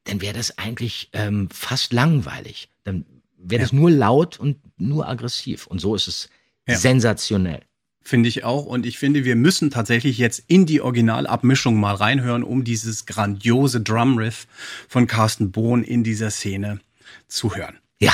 [0.06, 2.70] dann wäre das eigentlich ähm, fast langweilig.
[2.84, 3.06] Dann
[3.38, 5.67] wäre das nur laut und nur aggressiv.
[5.67, 6.30] Und so ist es
[6.67, 6.76] Ja.
[6.78, 7.62] sensationell.
[8.02, 8.65] Finde ich auch.
[8.65, 13.82] Und ich finde, wir müssen tatsächlich jetzt in die Originalabmischung mal reinhören, um dieses grandiose
[13.82, 14.48] Drumriff
[14.88, 16.80] von Carsten Bohn in dieser Szene
[17.28, 17.80] zu hören.
[18.00, 18.13] Ja.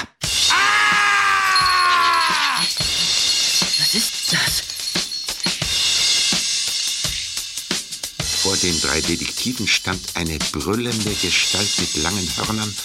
[8.42, 12.76] Vor den drei Detektiven stand eine brüllende Gestalt mit langen Hörnern,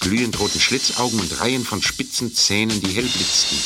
[0.00, 3.56] glühend roten Schlitzaugen und Reihen von spitzen Zähnen, die hell blitzten.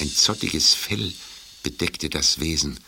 [0.00, 1.14] Ein zottiges Fell
[1.62, 2.78] bedeckte das Wesen.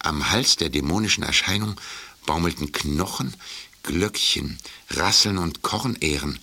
[0.00, 1.80] Am Hals der dämonischen Erscheinung
[2.26, 3.36] baumelten Knochen,
[3.84, 4.58] Glöckchen,
[4.90, 6.40] Rasseln und Kornähren.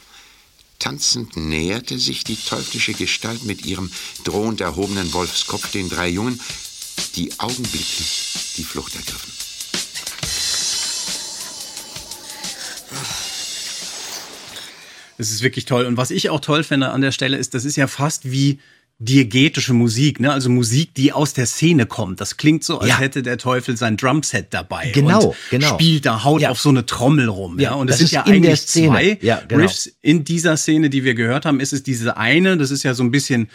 [0.80, 3.92] Tanzend näherte sich die teuflische Gestalt mit ihrem
[4.24, 6.40] drohend erhobenen Wolfskopf den drei Jungen,
[7.18, 9.43] die augenblicklich die Flucht ergriffen.
[15.18, 15.86] Es ist wirklich toll.
[15.86, 18.60] Und was ich auch toll finde an der Stelle ist, das ist ja fast wie
[19.00, 20.32] diegetische Musik, ne?
[20.32, 22.22] Also Musik, die aus der Szene kommt.
[22.22, 23.00] Das klingt so, als Ja.
[23.00, 24.92] hätte der Teufel sein Drumset dabei.
[24.94, 25.74] Genau, und genau.
[25.74, 26.50] Spielt da, haut Ja.
[26.52, 27.60] auf so eine Trommel rum.
[27.60, 28.88] Ja, Ja, und das es sind ist ja in der eigentlich Szene.
[28.88, 29.62] zwei genau.
[29.64, 31.60] Riffs in dieser Szene, die wir gehört haben.
[31.60, 33.50] Ist es diese eine, das ist ja so ein bisschen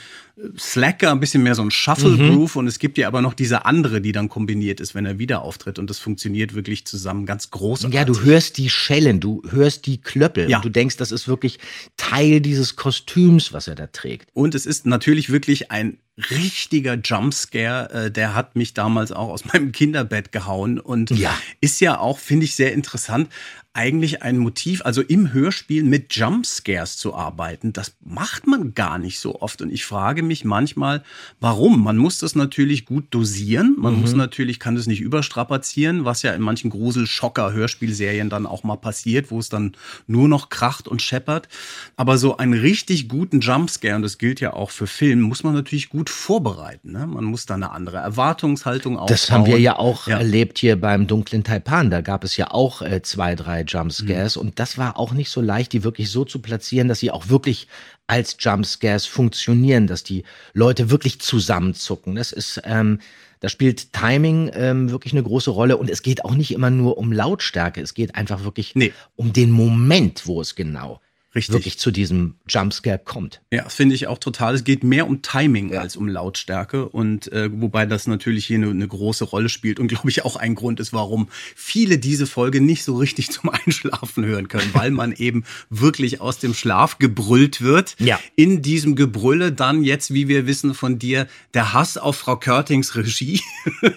[0.59, 2.48] slacker, ein bisschen mehr so ein Shuffle Mhm.
[2.55, 5.42] Und es gibt ja aber noch diese andere, die dann kombiniert ist, wenn er wieder
[5.42, 5.79] auftritt.
[5.79, 7.94] Und das funktioniert wirklich zusammen ganz großartig.
[7.94, 10.59] Ja, du hörst die Schellen, du hörst die Klöppel Ja.
[10.59, 11.59] und du denkst, das ist wirklich
[11.96, 14.31] Teil dieses Kostüms, was er da trägt.
[14.35, 15.98] Und es ist natürlich wirklich ein
[16.31, 18.07] richtiger Jumpscare.
[18.07, 21.37] Äh, der hat mich damals auch aus meinem Kinderbett gehauen und Ja.
[21.61, 23.28] ist ja auch, finde ich, sehr interessant,
[23.74, 27.72] eigentlich ein Motiv, also im Hörspiel mit Jumpscares zu arbeiten.
[27.72, 29.62] Das macht man gar nicht so oft.
[29.62, 31.04] Und ich frage mich manchmal,
[31.38, 31.85] warum?
[31.85, 33.76] Man muss das natürlich gut dosieren.
[33.78, 38.76] Man muss natürlich, kann das nicht überstrapazieren, was ja in manchen Grusel-Schocker-Hörspielserien dann auch mal
[38.76, 39.76] passiert, wo es dann
[40.09, 41.48] nur noch kracht und scheppert.
[41.96, 45.54] Aber so einen richtig guten Jumpscare, und das gilt ja auch für Film, muss man
[45.54, 46.92] natürlich gut vorbereiten.
[46.92, 47.07] Ne?
[47.07, 49.09] Man muss da eine andere Erwartungshaltung aufbauen.
[49.09, 50.18] Das haben wir ja auch Ja.
[50.18, 51.90] erlebt hier beim dunklen Taipan.
[51.90, 54.42] Da gab es ja auch äh, zwei, drei Jumpscares Mhm.
[54.42, 57.29] und das war auch nicht so leicht, die wirklich so zu platzieren, dass sie auch
[57.29, 57.68] wirklich
[58.07, 62.14] als Jumpscares funktionieren, dass die Leute wirklich zusammenzucken.
[62.14, 63.01] Das ist, ähm,
[63.40, 66.99] da spielt Timing ähm, wirklich eine große Rolle und es geht auch nicht immer nur
[66.99, 67.81] um Lautstärke.
[67.81, 68.92] Es geht einfach wirklich Nee.
[69.16, 71.01] um den Moment, wo es genau
[71.35, 71.55] Richtig.
[71.55, 73.43] wirklich zu diesem Jumpscare kommt.
[73.53, 74.55] Ja, das finde ich auch total.
[74.55, 76.88] Es geht mehr um Timing als um Lautstärke.
[76.88, 80.37] Und äh, wobei das natürlich hier eine, eine große Rolle spielt und glaube ich auch
[80.37, 84.91] ein Grund ist, warum viele diese Folge nicht so richtig zum Einschlafen hören können, weil
[84.91, 87.95] man eben wirklich aus dem Schlaf gebrüllt wird.
[87.99, 88.19] Ja.
[88.35, 92.97] In diesem Gebrülle dann jetzt, wie wir wissen von dir, der Hass auf Frau Körtings
[92.97, 93.41] Regie.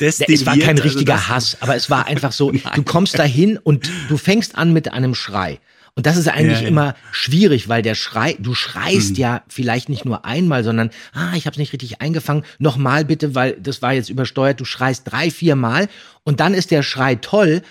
[0.00, 3.58] Es war kein Also richtiger das- Hass, aber es war einfach so, du kommst dahin
[3.58, 5.58] und du fängst an mit einem Schrei.
[5.94, 6.68] Und das ist eigentlich Ja, ja.
[6.68, 9.16] immer schwierig, weil der Schrei, du schreist Mhm.
[9.16, 13.34] ja vielleicht nicht nur einmal, sondern, ah, ich habe es nicht richtig eingefangen, nochmal bitte,
[13.34, 15.88] weil das war jetzt übersteuert, du schreist drei, vier Mal
[16.24, 17.62] und dann ist der Schrei toll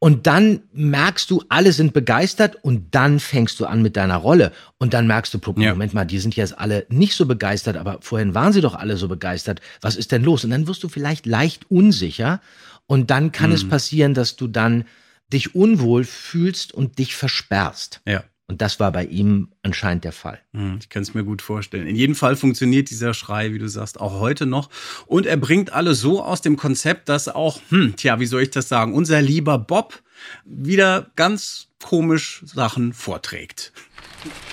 [0.00, 4.52] und dann merkst du, alle sind begeistert und dann fängst du an mit deiner Rolle
[4.78, 5.72] und dann merkst du, Ja.
[5.72, 8.96] Moment mal, die sind jetzt alle nicht so begeistert, aber vorhin waren sie doch alle
[8.96, 9.60] so begeistert.
[9.80, 10.44] Was ist denn los?
[10.44, 12.40] Und dann wirst du vielleicht leicht unsicher
[12.86, 13.56] und dann kann Mhm.
[13.56, 14.84] es passieren, dass du dann
[15.32, 18.00] dich unwohl fühlst und dich versperrst.
[18.06, 18.24] Ja.
[18.50, 20.40] Und das war bei ihm anscheinend der Fall.
[20.54, 21.86] Hm, Ich kann es mir gut vorstellen.
[21.86, 24.70] In jedem Fall funktioniert dieser Schrei, wie du sagst, auch heute noch.
[25.06, 28.50] Und er bringt alle so aus dem Konzept, dass auch, hm, tja, wie soll ich
[28.50, 30.02] das sagen, unser lieber Bob
[30.46, 33.72] wieder ganz komisch Sachen vorträgt.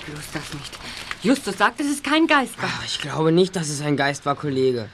[0.06, 0.78] Bloß das nicht.
[1.24, 2.70] Justus sagt, es ist kein Geist war.
[2.72, 4.90] Ach, ich glaube nicht, dass es ein Geist war, Kollege.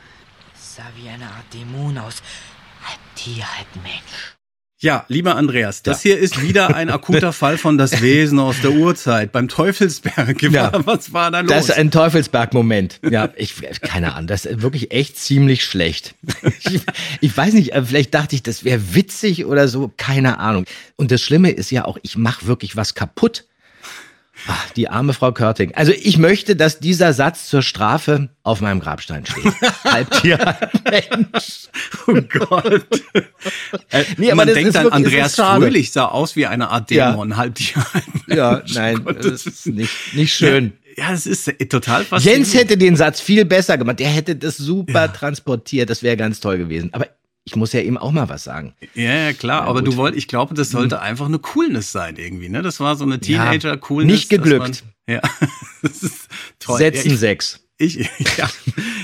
[0.56, 2.22] Sah wie eine Art Dämon aus.
[2.84, 4.36] Halb Tier, halb Mensch.
[4.84, 8.72] Ja, lieber Andreas, das hier ist wieder ein akuter Fall von das Wesen aus der
[8.72, 10.42] Urzeit beim Teufelsberg.
[10.52, 10.72] Ja.
[10.86, 11.50] Was war da los?
[11.50, 13.00] Das ist ein Teufelsberg-Moment.
[13.10, 16.16] Ja, ich, keine Ahnung, das ist wirklich echt ziemlich schlecht.
[16.64, 16.82] Ich,
[17.22, 20.66] ich weiß nicht, äh, vielleicht dachte ich, das wäre witzig oder so, keine Ahnung.
[20.96, 23.46] Und das Schlimme ist ja auch, ich mache wirklich was kaputt.
[24.48, 25.74] Ach, die arme Frau Körting.
[25.76, 29.54] Also ich möchte, dass dieser Satz zur Strafe auf meinem Grabstein steht.
[29.84, 31.68] Halbtier, halb Mensch.
[32.08, 32.86] oh Gott.
[33.90, 35.58] Äh, Nee, Man das denkt an wirklich- Andreas das.
[35.58, 37.12] Fröhlich sah aus wie eine Art Ja.
[37.12, 40.74] Dämon, halb die halb Ja, nein, Gott, das ist nicht, nicht schön.
[40.98, 42.48] Ja, es ist äh, total faszinierend.
[42.48, 44.00] Jens hätte den Satz viel besser gemacht.
[44.00, 45.90] Der hätte das super transportiert.
[45.90, 46.90] Das wäre ganz toll gewesen.
[46.94, 47.08] Aber
[47.44, 48.74] ich muss ja ihm auch mal was sagen.
[48.94, 49.94] Ja, ja, klar, aber gut.
[49.94, 52.62] du wolltest, ich glaube, das sollte einfach eine Coolness sein irgendwie, ne?
[52.62, 54.12] Das war so eine Teenager-Coolness.
[54.12, 54.84] nicht geglückt.
[55.08, 55.22] Man, ja,
[55.82, 56.28] das ist
[56.60, 56.78] toll.
[56.78, 57.68] Sätzen ja, sechs.
[57.78, 58.50] ich, ja,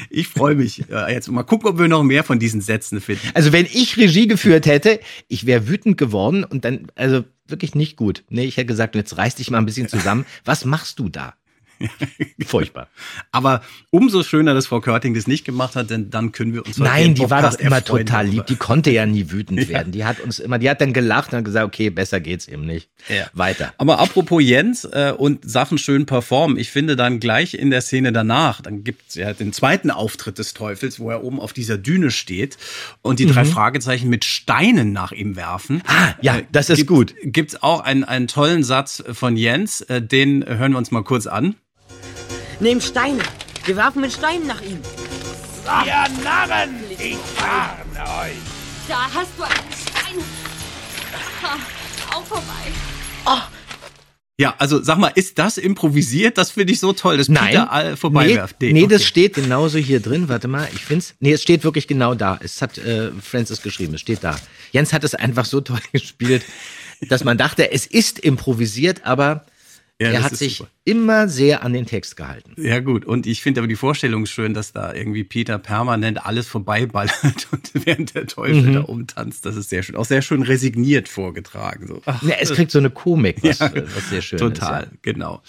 [0.10, 0.84] ich freue mich.
[0.89, 3.28] Ja, jetzt mal gucken, ob wir noch mehr von diesen Sätzen finden.
[3.34, 7.97] Also wenn ich Regie geführt hätte, ich wäre wütend geworden und dann, also wirklich nicht
[7.97, 8.23] gut.
[8.30, 10.26] Nee, ich hätte gesagt, jetzt reiß dich mal ein bisschen zusammen.
[10.45, 11.34] Was machst du da?
[12.46, 12.88] Furchtbar.
[13.32, 16.78] Aber umso schöner, dass Frau Körting das nicht gemacht hat, denn dann können wir uns
[16.78, 18.46] Nein, die war doch immer total lieb.
[18.48, 19.92] Die konnte ja nie wütend werden.
[19.92, 22.90] Die hat uns immer, die hat dann gelacht und gesagt, okay, besser geht's eben nicht.
[23.10, 23.28] Ja.
[23.34, 23.74] Weiter.
[23.78, 28.12] Aber apropos Jens äh, und Sachen schön performen, ich finde dann gleich in der Szene
[28.12, 32.12] danach, dann gibt's ja den zweiten Auftritt des Teufels, wo er oben auf dieser Düne
[32.12, 32.58] steht
[33.02, 35.78] und die drei Fragezeichen mit Steinen nach ihm werfen.
[35.78, 35.82] Mhm.
[35.88, 37.16] Ah, ja, das ist Gibt- gut.
[37.24, 41.28] Gibt's auch einen, einen tollen Satz von Jens, äh, den hören wir uns mal kurz
[41.28, 41.56] an.
[42.60, 43.22] Nehmt Steine.
[43.65, 44.80] Wir werfen mit Steinen nach ihm.
[48.88, 50.24] Da hast du einen Stein.
[51.43, 52.72] Ha, Auch vorbei.
[54.39, 56.38] Ja, also sag mal, ist das improvisiert?
[56.38, 58.58] Das finde ich so toll, dass Peter all vorbeiwerft.
[58.62, 58.93] Nee, nee okay.
[58.93, 60.30] das steht genauso hier drin.
[60.30, 61.15] Warte mal, ich find's.
[61.20, 62.39] Nee, es steht wirklich genau da.
[62.41, 64.39] Es hat äh, Francis geschrieben, es steht da.
[64.72, 66.43] Jens hat es einfach so toll gespielt,
[67.10, 69.46] dass man dachte, es ist improvisiert, aber
[69.99, 70.69] Ja, er hat sich super.
[70.83, 72.53] immer sehr an den Text gehalten.
[72.55, 76.47] Ja gut, und ich finde aber die Vorstellung schön, dass da irgendwie Peter permanent alles
[76.47, 78.73] vorbeiballert und während der Teufel Mhm.
[78.73, 79.45] da umtanzt.
[79.47, 79.95] Das ist sehr schön.
[79.95, 81.88] Auch sehr schön resigniert vorgetragen.
[81.88, 82.01] So.
[82.05, 85.01] Ach, Ja, es kriegt so eine Komik, was, Ja, was sehr schön total, ist.
[85.01, 85.41] genau.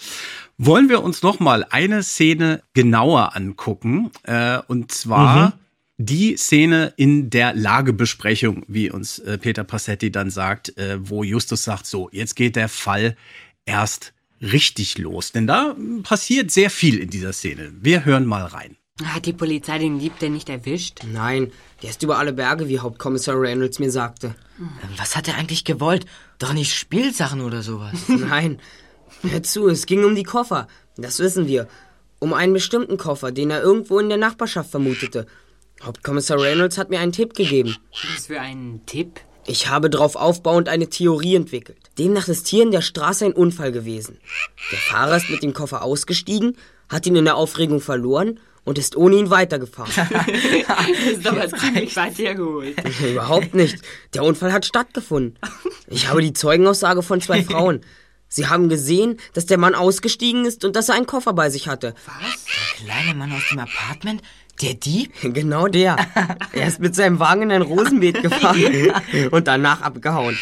[0.57, 4.09] Wollen wir uns noch mal eine Szene genauer angucken?
[4.23, 5.53] Äh, und zwar Mhm.
[5.99, 11.63] die Szene in der Lagebesprechung, wie uns äh, Peter Passetti dann sagt, äh, wo Justus
[11.63, 13.15] sagt, so, jetzt geht der Fall
[13.65, 15.31] erst richtig los.
[15.31, 17.71] Denn da passiert sehr viel in dieser Szene.
[17.79, 18.77] Wir hören mal rein.
[19.03, 21.01] Hat die Polizei den Dieb denn nicht erwischt?
[21.09, 24.35] Nein, der ist über alle Berge, wie Hauptkommissar Reynolds mir sagte.
[24.97, 26.05] Was hat er eigentlich gewollt?
[26.37, 27.93] Doch nicht Spielsachen oder sowas.
[28.07, 28.59] Nein,
[29.21, 30.67] hör zu, es ging um die Koffer.
[30.97, 31.67] Das wissen wir.
[32.19, 35.25] Um einen bestimmten Koffer, den er irgendwo in der Nachbarschaft vermutete.
[35.81, 37.77] Hauptkommissar Reynolds hat mir einen Tipp gegeben.
[38.15, 39.21] Was für ein Tipp?
[39.45, 41.88] Ich habe darauf aufbauend eine Theorie entwickelt.
[41.99, 44.19] Demnach ist hier in der Straße ein Unfall gewesen.
[44.71, 46.57] Der Fahrer ist mit dem Koffer ausgestiegen,
[46.87, 49.91] hat ihn in der Aufregung verloren und ist ohne ihn weitergefahren.
[50.67, 52.75] Das ist aber ziemlich weit hergeholt.
[53.11, 53.79] Überhaupt nicht.
[54.13, 55.37] Der Unfall hat stattgefunden.
[55.87, 57.81] Ich habe die Zeugenaussage von zwei Frauen.
[58.27, 61.67] Sie haben gesehen, dass der Mann ausgestiegen ist und dass er einen Koffer bei sich
[61.67, 61.95] hatte.
[62.05, 64.21] Der kleine Mann aus dem Apartment?
[64.61, 65.13] Der Dieb?
[65.33, 65.95] Genau der.
[66.53, 68.93] Er ist mit seinem Wagen in ein Rosenbeet gefahren
[69.31, 70.37] und danach abgehauen.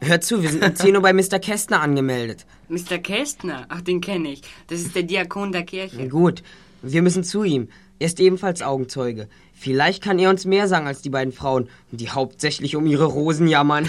[0.00, 1.38] Hör zu, wir sind um 10 Uhr bei Mr.
[1.38, 2.44] Kästner angemeldet.
[2.68, 2.98] Mr.
[2.98, 3.66] Kästner?
[3.68, 4.42] Ach, den kenne ich.
[4.68, 6.08] Das ist der Diakon der Kirche.
[6.08, 6.42] Gut,
[6.82, 7.68] wir müssen zu ihm.
[7.98, 9.28] Er ist ebenfalls Augenzeuge.
[9.54, 13.48] Vielleicht kann er uns mehr sagen als die beiden Frauen, die hauptsächlich um ihre Rosen
[13.48, 13.88] jammern.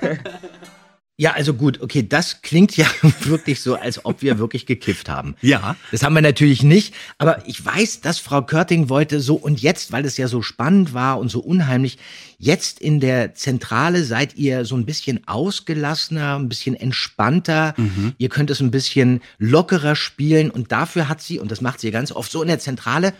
[1.18, 2.86] Ja, also gut, okay, das klingt ja
[3.20, 5.34] wirklich so, als ob wir wirklich gekifft haben.
[5.40, 5.74] Ja.
[5.90, 9.92] Das haben wir natürlich nicht, aber ich weiß, dass Frau Körting wollte so und jetzt,
[9.92, 11.96] weil es ja so spannend war und so unheimlich,
[12.38, 17.74] jetzt in der Zentrale seid ihr so ein bisschen ausgelassener, ein bisschen entspannter,
[18.18, 21.90] ihr könnt es ein bisschen lockerer spielen und dafür hat sie, und das macht sie
[21.90, 23.14] ganz oft so in der Zentrale,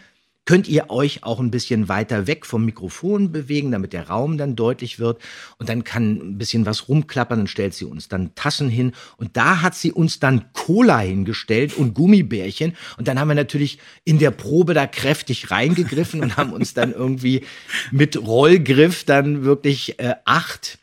[0.47, 4.57] könnt ihr euch auch ein bisschen weiter weg vom Mikrofon bewegen, damit der Raum dann
[4.57, 5.21] deutlich wird.
[5.59, 8.93] Und dann kann ein bisschen was rumklappern, dann stellt sie uns dann Tassen hin.
[9.17, 12.77] Und da hat sie uns dann Cola hingestellt und Gummibärchen.
[12.97, 16.93] Und dann haben wir natürlich in der Probe da kräftig reingegriffen und haben uns dann
[16.93, 17.45] irgendwie
[17.91, 20.79] mit Rollgriff dann wirklich äh, acht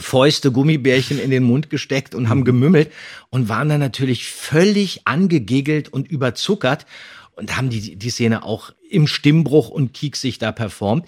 [0.00, 2.92] Fäuste Gummibärchen in den Mund gesteckt und haben gemümmelt
[3.30, 6.86] und waren dann natürlich völlig angegegelt und überzuckert
[7.38, 11.06] und haben die, die Szene auch im Stimmbruch und kieksig da performt.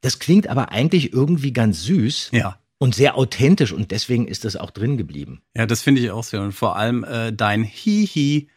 [0.00, 2.58] Das klingt aber eigentlich irgendwie ganz süß Ja.
[2.78, 5.40] und sehr authentisch und deswegen ist das auch drin geblieben.
[5.56, 6.40] Ja, das finde ich auch sehr.
[6.42, 8.48] Und vor allem äh, dein Hihi,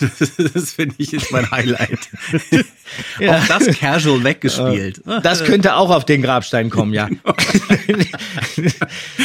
[0.54, 2.08] das finde ich ist mein Highlight.
[3.20, 5.02] Auch das casual weggespielt.
[5.22, 7.08] Das könnte auch auf den Grabstein kommen, ja.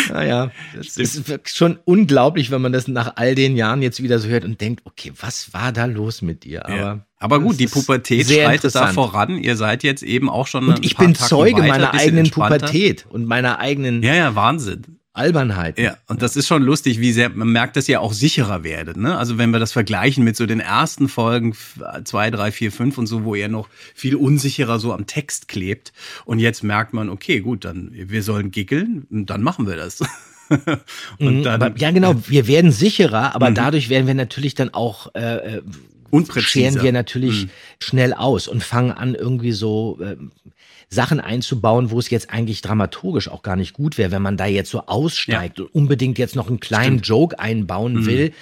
[0.09, 1.23] naja, das ist
[1.55, 4.81] schon unglaublich, wenn man das nach all den Jahren jetzt wieder so hört und denkt,
[4.85, 6.65] okay, was war da los mit dir?
[6.65, 7.05] Aber, ja.
[7.19, 9.37] Aber gut, das die Pubertät schreitet da voran.
[9.37, 12.29] Ihr seid jetzt eben auch schon Und ich bin Tacken Zeuge weiter, meiner eigenen.
[12.31, 14.99] Pubertät und meiner eigenen Ja, ja, Wahnsinn.
[15.13, 15.77] Albernheit.
[15.77, 18.95] Ja, und das ist schon lustig, wie sehr, man merkt, dass ihr auch sicherer werdet,
[18.95, 19.17] ne?
[19.17, 21.55] Also wenn wir das vergleichen mit so den ersten Folgen,
[22.05, 25.91] zwei, drei, vier, fünf und so, wo ihr noch viel unsicherer so am Text klebt.
[26.23, 29.99] Und jetzt merkt man, okay, gut, dann, wir sollen giggeln, und dann machen wir das.
[31.19, 34.73] und Mhm, dann, aber, ja, genau, wir werden sicherer, aber dadurch werden wir natürlich dann
[34.73, 35.61] auch äh, äh,
[36.11, 36.47] Unpräziser.
[36.47, 37.47] scheren wir natürlich
[37.81, 40.17] schnell aus und fangen an, irgendwie so äh,
[40.89, 44.45] Sachen einzubauen, wo es jetzt eigentlich dramaturgisch auch gar nicht gut wäre, wenn man da
[44.45, 48.33] jetzt so aussteigt und unbedingt jetzt noch einen kleinen Joke einbauen will.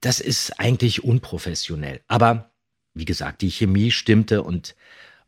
[0.00, 2.00] Das ist eigentlich unprofessionell.
[2.06, 2.52] Aber
[2.94, 4.76] wie gesagt, die Chemie stimmte und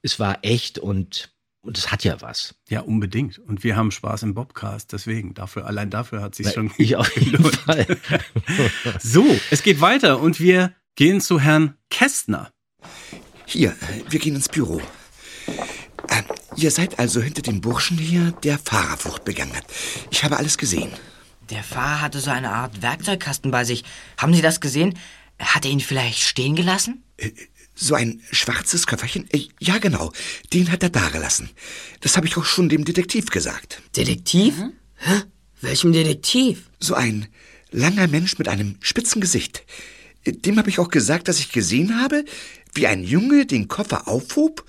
[0.03, 2.55] es war echt und und es hat ja was.
[2.71, 3.38] Ja, unbedingt.
[3.38, 7.14] Und wir haben Spaß im Bobcast, deswegen, dafür, allein dafür hat sich schon Ich auf
[7.16, 7.87] jeden Fall.
[8.99, 12.50] So, es geht weiter und wir gehen zu Herrn Kästner.
[13.46, 13.74] Hier,
[14.09, 14.81] wir gehen ins Büro.
[16.09, 16.22] Äh,
[16.57, 19.64] ihr seid also hinter dem Burschen hier, der Fahrerflucht begangen hat.
[20.11, 20.90] Ich habe alles gesehen.
[21.50, 23.85] Der Fahrer hatte so eine Art Werkzeugkasten bei sich.
[24.16, 24.96] Haben Sie das gesehen?
[25.38, 27.03] Hat er ihn vielleicht stehen gelassen?
[27.74, 29.29] So ein schwarzes Köfferchen?
[29.33, 30.12] Äh, Ja, genau.
[30.53, 31.50] Den hat er dagelassen.
[32.00, 33.83] Das habe ich auch schon dem Detektiv gesagt.
[33.96, 34.55] Detektiv?
[34.96, 35.22] Hä?
[35.61, 36.70] Welchem Detektiv?
[36.79, 37.26] So ein
[37.70, 39.64] langer Mensch mit einem spitzen Gesicht.
[40.26, 42.24] Dem habe ich auch gesagt, dass ich gesehen habe,
[42.74, 44.64] wie ein Junge den Koffer aufhob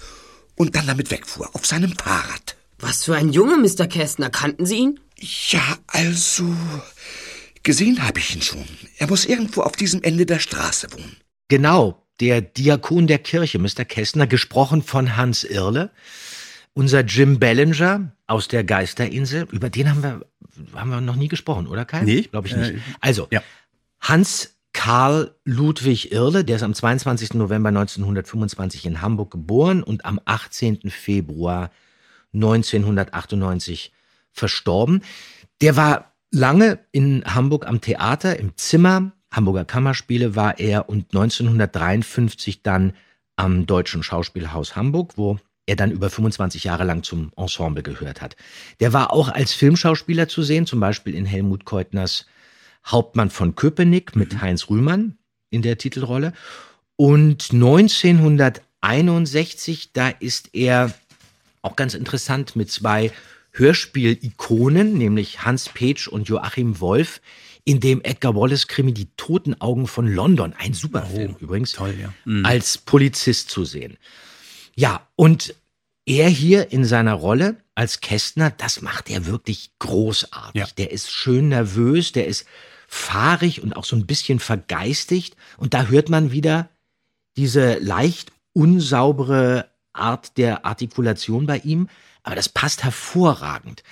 [0.55, 2.55] und dann damit wegfuhr, auf seinem Fahrrad.
[2.79, 3.87] Was für ein Junge, Mr.
[3.87, 4.29] Kästner.
[4.29, 4.99] Kannten Sie ihn?
[5.49, 6.55] Ja, also.
[7.63, 8.65] Gesehen habe ich ihn schon.
[8.97, 11.17] Er muss irgendwo auf diesem Ende der Straße wohnen.
[11.47, 13.85] Genau, der Diakon der Kirche, Mr.
[13.85, 15.91] Kästner, gesprochen von Hans Irle.
[16.73, 20.25] Unser Jim Ballinger aus der Geisterinsel, über den haben wir,
[20.73, 22.03] haben wir noch nie gesprochen, oder Kai?
[22.03, 22.71] Nee, Glaube ich nicht.
[22.71, 23.43] äh, also, ja.
[23.99, 24.50] Hans
[24.83, 27.35] Karl Ludwig Irle, der ist am 22.
[27.35, 30.89] November 1925 in Hamburg geboren und am 18.
[30.89, 31.69] Februar
[32.33, 33.91] 1998
[34.31, 35.03] verstorben.
[35.61, 39.11] Der war lange in Hamburg am Theater, im Zimmer.
[39.31, 42.93] Hamburger Kammerspiele war er und 1953 dann
[43.35, 48.35] am Deutschen Schauspielhaus Hamburg, wo er dann über 25 Jahre lang zum Ensemble gehört hat.
[48.79, 52.25] Der war auch als Filmschauspieler zu sehen, zum Beispiel in Helmut Keutners
[52.85, 55.17] Hauptmann von Köpenick mit Heinz Rühmann
[55.49, 56.31] in der Titelrolle.
[56.95, 60.93] Und 1961, da ist er
[61.61, 63.11] auch ganz interessant mit zwei
[63.53, 67.21] Hörspiel-Ikonen, nämlich Hans Petsch und Joachim Wolf,
[67.63, 71.93] in dem Edgar Wallace Krimi Die toten Augen von London, ein super Film übrigens, toll,
[71.99, 72.11] ja.
[72.43, 73.97] als Polizist zu sehen.
[74.75, 75.53] Ja, und
[76.05, 80.59] er hier in seiner Rolle als Kästner, das macht er wirklich großartig.
[80.59, 80.67] Ja.
[80.77, 82.45] Der ist schön nervös, der ist
[82.93, 85.37] fahrig und auch so ein bisschen vergeistigt.
[85.57, 86.69] Und da hört man wieder
[87.37, 91.87] diese leicht unsaubere Art der Artikulation bei ihm.
[92.23, 93.83] Aber das passt hervorragend.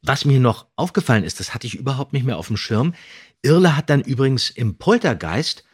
[0.00, 2.94] Was mir noch aufgefallen ist, das hatte ich überhaupt nicht mehr auf dem Schirm.
[3.42, 5.64] Irle hat dann übrigens im Poltergeist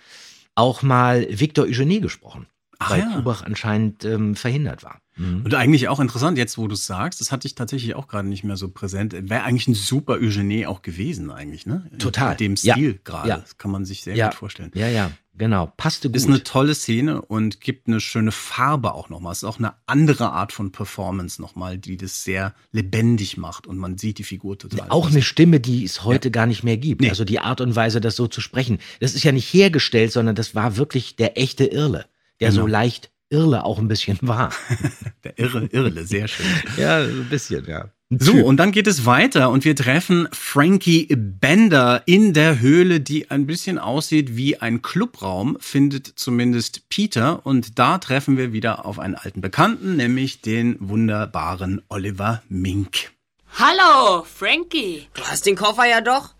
[0.57, 2.47] auch mal Victor Eugenie gesprochen,
[2.85, 3.13] Ach weil ja.
[3.17, 4.99] Kubach anscheinend ähm, verhindert war.
[5.19, 8.27] Und eigentlich auch interessant, jetzt wo du es sagst, das hatte ich tatsächlich auch gerade
[8.27, 9.13] nicht mehr so präsent.
[9.29, 11.91] Wäre eigentlich ein super Eugenie auch gewesen, eigentlich, ne?
[11.99, 12.31] Total.
[12.31, 12.75] Mit dem Ja.
[12.75, 13.29] Stil gerade.
[13.29, 13.37] Ja.
[13.39, 14.29] Das kann man sich sehr Ja.
[14.29, 14.71] gut vorstellen.
[14.75, 15.71] Ja, ja, genau.
[15.77, 16.17] Passte gut.
[16.17, 19.33] Ist eine tolle Szene und gibt eine schöne Farbe auch nochmal.
[19.33, 23.77] Es ist auch eine andere Art von Performance nochmal, die das sehr lebendig macht und
[23.77, 24.89] man sieht die Figur total.
[24.89, 27.03] Auch eine Stimme, die es heute gar nicht mehr gibt.
[27.03, 27.11] Nee.
[27.11, 28.79] Also die Art und Weise, das so zu sprechen.
[29.01, 32.07] Das ist ja nicht hergestellt, sondern das war wirklich der echte Irle,
[32.43, 32.73] der so Genau.
[32.73, 34.53] leicht Irle auch ein bisschen war.
[35.25, 36.47] der irre, irre, sehr schön.
[36.77, 37.89] ja, so ein bisschen, ja.
[38.11, 43.31] So, und dann geht es weiter und wir treffen Frankie Bender in der Höhle, die
[43.31, 47.47] ein bisschen aussieht wie ein Clubraum, findet zumindest Peter.
[47.47, 53.13] Und da treffen wir wieder auf einen alten Bekannten, nämlich den wunderbaren Oliver Mink.
[53.59, 55.07] Hallo, Frankie.
[55.15, 56.35] Du hast den Koffer ja doch.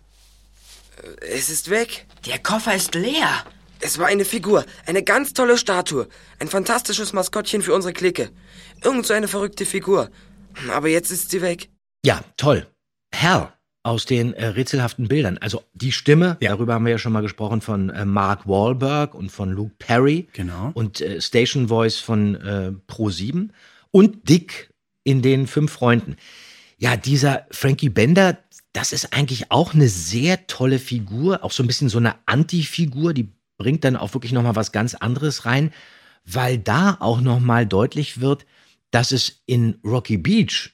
[1.21, 2.05] Es ist weg.
[2.27, 3.45] Der Koffer ist leer.
[3.85, 6.07] Es war eine Figur, eine ganz tolle Statue,
[6.39, 8.29] ein fantastisches Maskottchen für unsere Clique.
[8.81, 10.09] Irgend so eine verrückte Figur.
[10.71, 11.69] Aber jetzt ist sie weg.
[12.05, 12.65] Ja, toll.
[13.13, 13.51] Hal
[13.83, 15.37] aus den äh, rätselhaften Bildern.
[15.39, 19.29] Also die Stimme, darüber haben wir ja schon mal gesprochen, von äh, Mark Wahlberg und
[19.29, 20.29] von Luke Perry.
[20.31, 20.71] Genau.
[20.73, 23.49] Und äh, Station Voice von äh, Pro7.
[23.91, 24.69] Und Dick
[25.03, 26.15] in den fünf Freunden.
[26.77, 28.37] Ja, dieser Frankie Bender,
[28.71, 31.43] das ist eigentlich auch eine sehr tolle Figur.
[31.43, 33.29] Auch so ein bisschen so eine Anti-Figur, die
[33.63, 35.71] bringt dann auch wirklich nochmal was ganz anderes rein,
[36.25, 38.45] weil da auch nochmal deutlich wird,
[38.91, 40.71] dass es in Rocky Beach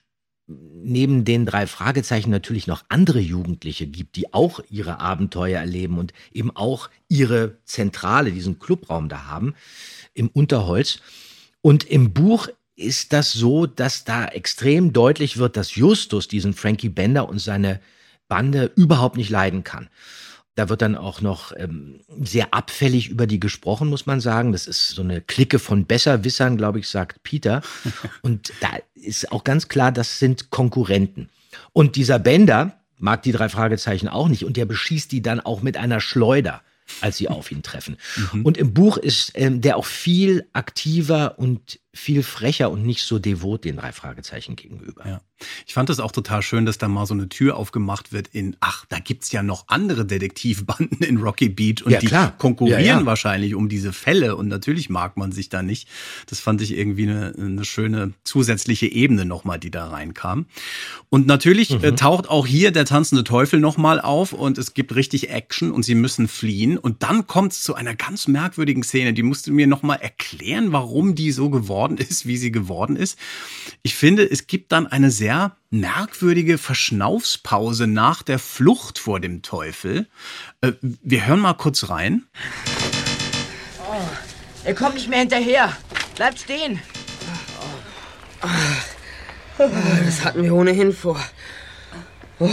[0.47, 6.13] neben den drei Fragezeichen natürlich noch andere Jugendliche gibt, die auch ihre Abenteuer erleben und
[6.33, 9.53] eben auch ihre Zentrale, diesen Clubraum da haben,
[10.15, 10.99] im Unterholz.
[11.61, 16.89] Und im Buch ist das so, dass da extrem deutlich wird, dass Justus diesen Frankie
[16.89, 17.79] Bender und seine
[18.27, 19.89] Bande überhaupt nicht leiden kann.
[20.59, 24.51] Da wird dann auch noch ähm, sehr abfällig über die gesprochen, muss man sagen.
[24.51, 27.61] Das ist so eine Clique von Besserwissern, glaube ich, sagt Peter.
[28.23, 31.29] Und da ist auch ganz klar, das sind Konkurrenten.
[31.71, 35.61] Und dieser Bender mag die drei Fragezeichen auch nicht und der beschießt die dann auch
[35.61, 36.61] mit einer Schleuder,
[36.99, 37.95] als sie auf ihn treffen.
[38.43, 43.17] Und im Buch ist ähm, der auch viel aktiver und viel frecher und nicht so
[43.17, 45.07] devot den drei Fragezeichen gegenüber.
[45.07, 45.21] Ja.
[45.65, 48.57] Ich fand es auch total schön, dass da mal so eine Tür aufgemacht wird in,
[48.59, 52.37] ach, da gibt's ja noch andere Detektivbanden in Rocky Beach und Ja, die klar.
[52.37, 55.87] konkurrieren Ja, wahrscheinlich um diese Fälle und natürlich mag man sich da nicht.
[56.27, 60.45] Das fand ich irgendwie eine, eine schöne zusätzliche Ebene nochmal, die da reinkam.
[61.09, 61.83] Und natürlich Mhm.
[61.83, 65.83] äh, taucht auch hier der tanzende Teufel nochmal auf und es gibt richtig Action und
[65.83, 69.67] sie müssen fliehen und dann kommt's zu einer ganz merkwürdigen Szene, die musst du mir
[69.67, 73.17] nochmal erklären, warum die so geworden ist, wie sie geworden ist.
[73.81, 80.07] Ich finde, es gibt dann eine sehr merkwürdige Verschnaufspause nach der Flucht vor dem Teufel.
[80.61, 82.23] Äh, wir hören mal kurz rein.
[84.63, 85.75] Er kommt nicht mehr hinterher.
[86.15, 86.79] Bleibt stehen.
[89.57, 91.19] Das hatten wir ohnehin vor.
[92.39, 92.49] Oh.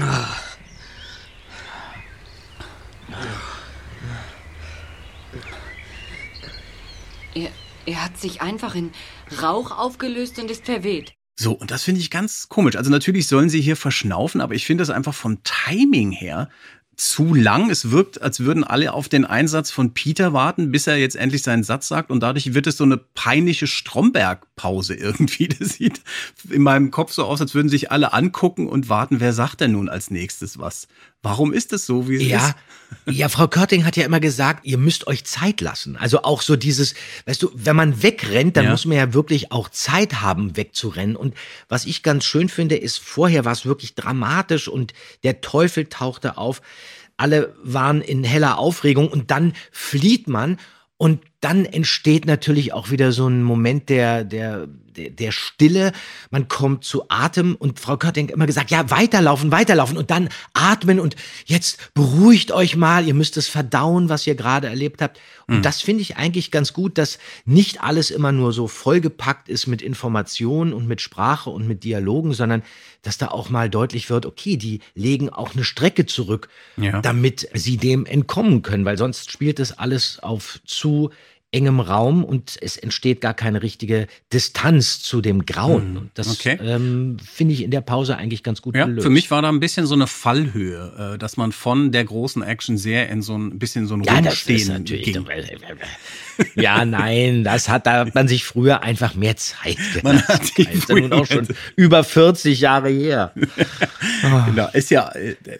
[0.00, 0.26] Ah.
[7.38, 7.50] Er,
[7.86, 8.90] er hat sich einfach in
[9.42, 11.12] Rauch aufgelöst und ist verweht.
[11.40, 12.74] So, und das finde ich ganz komisch.
[12.74, 16.48] Also natürlich sollen sie hier verschnaufen, aber ich finde das einfach vom Timing her
[16.96, 17.70] zu lang.
[17.70, 21.44] Es wirkt, als würden alle auf den Einsatz von Peter warten, bis er jetzt endlich
[21.44, 22.10] seinen Satz sagt.
[22.10, 25.48] Und dadurch wird es so eine peinliche Stromberg-Pause irgendwie.
[25.58, 26.00] Das sieht
[26.50, 29.72] in meinem Kopf so aus, als würden sich alle angucken und warten, wer sagt denn
[29.72, 30.88] nun als nächstes was.
[31.22, 32.54] Warum ist es so, wie es Ja,
[33.06, 33.16] ist?
[33.18, 35.96] ja, Frau Körting hat ja immer gesagt, ihr müsst euch Zeit lassen.
[35.96, 36.94] Also auch so dieses,
[37.26, 38.70] weißt du, wenn man wegrennt, dann Ja.
[38.70, 41.16] muss man ja wirklich auch Zeit haben, wegzurennen.
[41.16, 41.34] Und
[41.68, 44.92] was ich ganz schön finde, ist, vorher war es wirklich dramatisch und
[45.24, 46.62] der Teufel tauchte auf.
[47.16, 50.56] Alle waren in heller Aufregung und dann flieht man
[50.98, 55.92] und dann entsteht natürlich auch wieder so ein Moment der, der, der, der Stille.
[56.30, 60.28] Man kommt zu Atem und Frau Körting hat immer gesagt, ja, weiterlaufen, weiterlaufen und dann
[60.52, 65.18] atmen und jetzt beruhigt euch mal, ihr müsst es verdauen, was ihr gerade erlebt habt.
[65.46, 65.62] Und Mhm.
[65.62, 69.80] das finde ich eigentlich ganz gut, dass nicht alles immer nur so vollgepackt ist mit
[69.80, 72.62] Informationen und mit Sprache und mit Dialogen, sondern
[73.02, 77.00] dass da auch mal deutlich wird, okay, die legen auch eine Strecke zurück, Ja.
[77.00, 81.10] damit sie dem entkommen können, weil sonst spielt das alles auf zu
[81.50, 85.96] engem Raum und es entsteht gar keine richtige Distanz zu dem Grauen.
[85.96, 86.58] Und das okay.
[86.62, 89.02] ähm, finde ich in der Pause eigentlich ganz gut Ja, gelöst.
[89.04, 92.42] für mich war da ein bisschen so eine Fallhöhe, äh, dass man von der großen
[92.42, 95.04] Action sehr in so ein bisschen so ein Ja, das ist Rumstehen natürlich.
[95.04, 95.26] ging.
[96.54, 100.00] Ja, nein, das hat, da hat man sich früher einfach mehr Zeit gelassen.
[100.02, 103.32] Man hat sich ist ja nun auch schon über 40 Jahre her.
[104.46, 105.08] Genau, ist ja,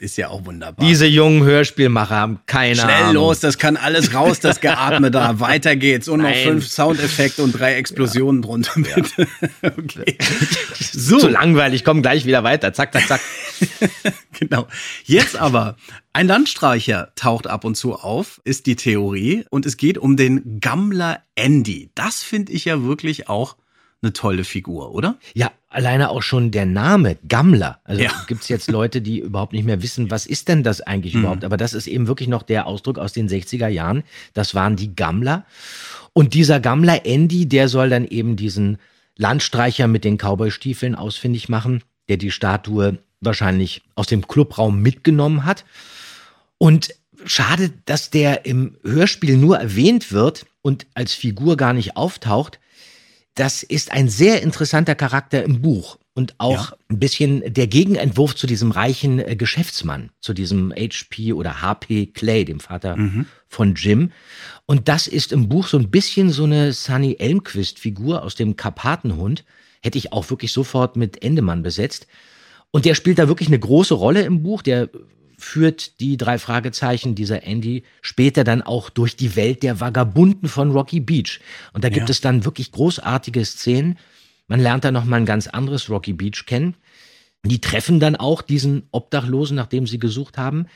[0.01, 0.85] ist ja auch wunderbar.
[0.85, 3.15] Diese jungen Hörspielmacher haben keine Schnell Ahnung.
[3.15, 5.39] los, das kann alles raus, das Geatme da.
[5.41, 6.09] Weiter geht's.
[6.09, 6.43] Und noch Nein.
[6.45, 9.29] fünf Soundeffekte und drei Explosionen drunter, bitte.
[9.63, 10.17] Okay.
[10.81, 11.19] So.
[11.19, 12.73] Zu langweilig, komm gleich wieder weiter.
[12.73, 13.21] Zack, zack, zack.
[14.39, 14.69] Genau.
[15.05, 15.77] Jetzt aber,
[16.13, 19.45] ein Landstreicher taucht ab und zu auf, ist die Theorie.
[19.51, 21.91] Und es geht um den Gammler Andy.
[21.95, 23.57] Das finde ich ja wirklich auch
[24.01, 25.19] eine tolle Figur, oder?
[25.35, 27.81] Ja, alleine auch schon der Name Gammler.
[27.83, 28.13] Also Ja.
[28.29, 31.21] gibt's jetzt Leute, die überhaupt nicht mehr wissen, was ist denn das eigentlich Mhm.
[31.21, 31.45] überhaupt?
[31.45, 34.05] Aber das ist eben wirklich noch der Ausdruck aus den 60er Jahren.
[34.35, 35.45] Das waren die Gammler.
[36.13, 38.79] Und dieser Gammler Andy, der soll dann eben diesen
[39.17, 45.65] Landstreicher mit den Cowboystiefeln ausfindig machen, der die Statue wahrscheinlich aus dem Clubraum mitgenommen hat.
[46.59, 46.95] Und
[47.25, 52.59] schade, dass der im Hörspiel nur erwähnt wird und als Figur gar nicht auftaucht.
[53.35, 58.49] Das ist ein sehr interessanter Charakter im Buch und auch ein bisschen der Gegenentwurf zu
[58.49, 62.97] diesem reichen äh, Geschäftsmann, zu diesem HP oder HP Clay, dem Vater
[63.47, 64.11] von Jim.
[64.67, 69.45] Und das ist im Buch so ein bisschen so eine Sunny Elmquist-Figur aus dem Karpatenhund.
[69.81, 72.09] Hätte ich auch wirklich sofort mit Endemann besetzt.
[72.71, 74.63] Und der spielt da wirklich eine große Rolle im Buch.
[74.63, 74.89] Der
[75.39, 80.73] führt die drei Fragezeichen dieser Andy später dann auch durch die Welt der Vagabunden von
[80.73, 81.41] Rocky Beach.
[81.73, 82.11] Und da gibt Ja.
[82.11, 83.99] es dann wirklich großartige Szenen.
[84.49, 86.75] Man lernt da noch mal ein ganz anderes Rocky Beach kennen.
[87.45, 90.67] Die treffen dann auch diesen Obdachlosen, nachdem sie gesucht haben,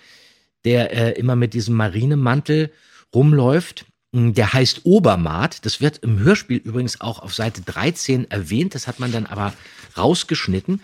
[0.65, 2.71] der äh, immer mit diesem Marinemantel
[3.13, 3.85] rumläuft.
[4.13, 5.65] Mm, Der heißt Obermaat.
[5.67, 8.75] Das wird im Hörspiel übrigens auch auf Seite 13 erwähnt.
[8.75, 9.53] Das hat man dann aber
[9.97, 10.81] rausgeschnitten.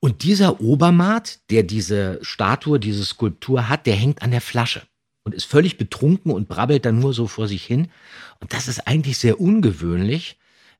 [0.00, 4.82] Und dieser Obermaat, der diese Statue, diese Skulptur hat, der hängt an der Flasche
[5.24, 7.88] und ist völlig betrunken und brabbelt dann nur so vor sich hin.
[8.40, 10.38] Und das ist eigentlich sehr ungewöhnlich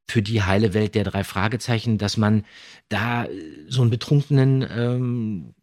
[0.09, 2.45] für die heile Welt der drei Fragezeichen, dass man
[2.88, 3.26] da
[3.68, 5.55] so einen betrunkenen ähm,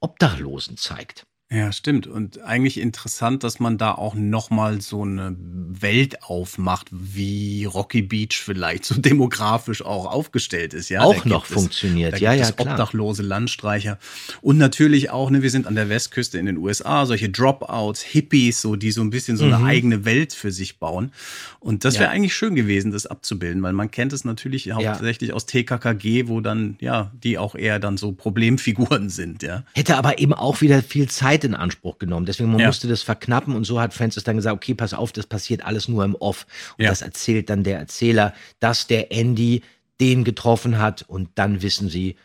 [0.00, 1.26] Obdachlosen zeigt.
[1.48, 2.08] Ja, stimmt.
[2.08, 8.32] Und eigentlich interessant, dass man da auch nochmal so eine Welt aufmacht, wie Rocky Beach
[8.42, 10.88] vielleicht so demografisch auch aufgestellt ist.
[10.88, 12.18] Ja, Auch noch gibt funktioniert.
[12.18, 12.72] Ja, ja, es klar.
[12.72, 13.98] obdachlose Landstreicher.
[14.42, 18.60] Und natürlich auch, ne, wir sind an der Westküste in den USA, solche Dropouts, Hippies,
[18.60, 19.64] so, die so ein bisschen so eine Mhm.
[19.66, 21.12] eigene Welt für sich bauen.
[21.60, 22.10] Und das wäre Ja.
[22.10, 26.76] eigentlich schön gewesen, das abzubilden, weil man kennt es natürlich hauptsächlich aus TKKG, wo dann,
[26.80, 29.62] ja, die auch eher dann so Problemfiguren sind, ja.
[29.76, 32.26] Hätte aber eben auch wieder viel Zeit in Anspruch genommen.
[32.26, 32.66] Deswegen man Ja.
[32.68, 35.88] musste das verknappen und so hat Francis dann gesagt, okay, pass auf, das passiert alles
[35.88, 36.46] nur im Off.
[36.78, 36.90] Und Ja.
[36.90, 39.62] das erzählt dann der Erzähler, dass der Andy
[40.00, 42.16] den getroffen hat und dann wissen sie,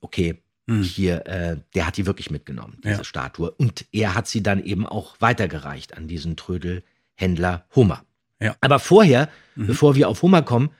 [0.00, 0.36] okay,
[0.80, 2.98] hier, äh, der hat die wirklich mitgenommen, diese Hm.
[3.00, 3.04] Ja.
[3.04, 3.50] Statue.
[3.50, 8.04] Und er hat sie dann eben auch weitergereicht an diesen Trödelhändler Hummer.
[8.40, 8.56] Ja.
[8.62, 9.66] Aber vorher, Mhm.
[9.66, 10.70] bevor wir auf Hummer kommen,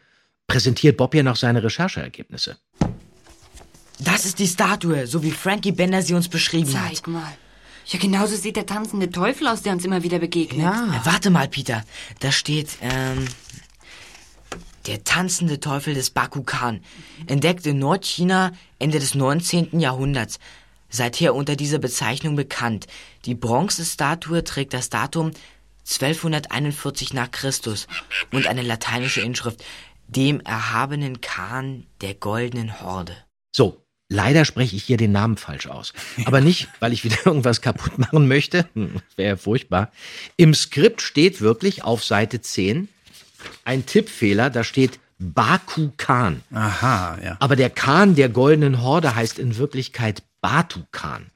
[0.47, 2.57] präsentiert Bob ja noch seine Rechercheergebnisse.
[3.99, 6.95] Das ist die Statue, so wie Frankie Bender sie uns beschrieben hat.
[6.97, 7.33] Zeig mal.
[7.87, 10.67] Ja, genauso sieht der tanzende Teufel aus, der uns immer wieder begegnet.
[10.67, 11.85] Äh, Warte mal, Peter.
[12.21, 13.27] Da steht, ähm,
[14.87, 16.81] der tanzende Teufel des Bakukan.
[17.27, 19.79] Entdeckt in Nordchina Ende des 19.
[19.81, 20.39] Jahrhunderts.
[20.89, 22.87] Seither unter dieser Bezeichnung bekannt.
[23.25, 25.33] Die Bronzestatue trägt das Datum
[25.85, 27.87] 1241 nach Christus
[28.33, 29.65] und eine lateinische Inschrift.
[30.07, 33.17] Dem erhabenen Kahn der goldenen Horde.
[33.53, 33.82] So,
[34.13, 35.93] leider spreche ich hier den Namen falsch aus.
[36.25, 38.67] Aber nicht, weil ich wieder irgendwas kaputt machen möchte.
[38.75, 39.91] Hm, Wäre ja furchtbar.
[40.37, 42.89] Im Skript steht wirklich auf Seite 10
[43.65, 46.43] ein Tippfehler, da steht Baku Khan.
[46.53, 47.37] Aha, ja.
[47.41, 51.27] Aber der Khan der goldenen Horde heißt in Wirklichkeit Batu Khan.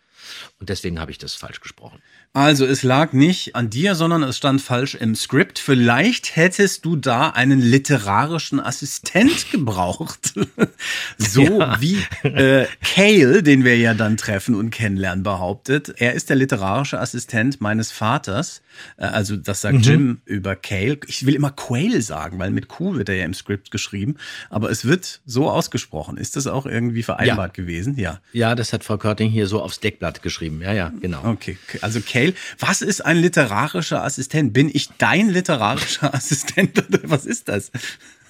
[0.60, 2.00] Und deswegen habe ich das falsch gesprochen.
[2.32, 5.58] Also es lag nicht an dir, sondern es stand falsch im Skript.
[5.58, 10.34] Vielleicht hättest du da einen literarischen Assistent gebraucht.
[11.18, 11.80] so Ja.
[11.80, 15.94] wie äh, Cale, den wir ja dann treffen und kennenlernen, behauptet.
[15.96, 18.60] Er ist der literarische Assistent meines Vaters.
[18.96, 19.82] Äh, also das sagt Mhm.
[19.82, 20.98] Jim über Cale.
[21.06, 24.16] Ich will immer Quail sagen, weil mit Q wird er ja im Skript geschrieben.
[24.50, 26.16] Aber es wird so ausgesprochen.
[26.16, 27.98] Ist das auch irgendwie vereinbart gewesen?
[27.98, 28.20] Ja.
[28.32, 30.60] Ja, das hat Frau Körting hier so aufs Deckblatt geschrieben.
[30.62, 31.24] Ja, ja, genau.
[31.24, 34.52] Okay, also Cale, was ist ein literarischer Assistent?
[34.52, 37.70] Bin ich dein literarischer Assistent oder was ist das?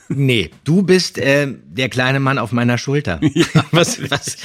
[0.09, 3.20] Nee, du bist äh, der kleine Mann auf meiner Schulter.
[3.72, 4.36] was, was,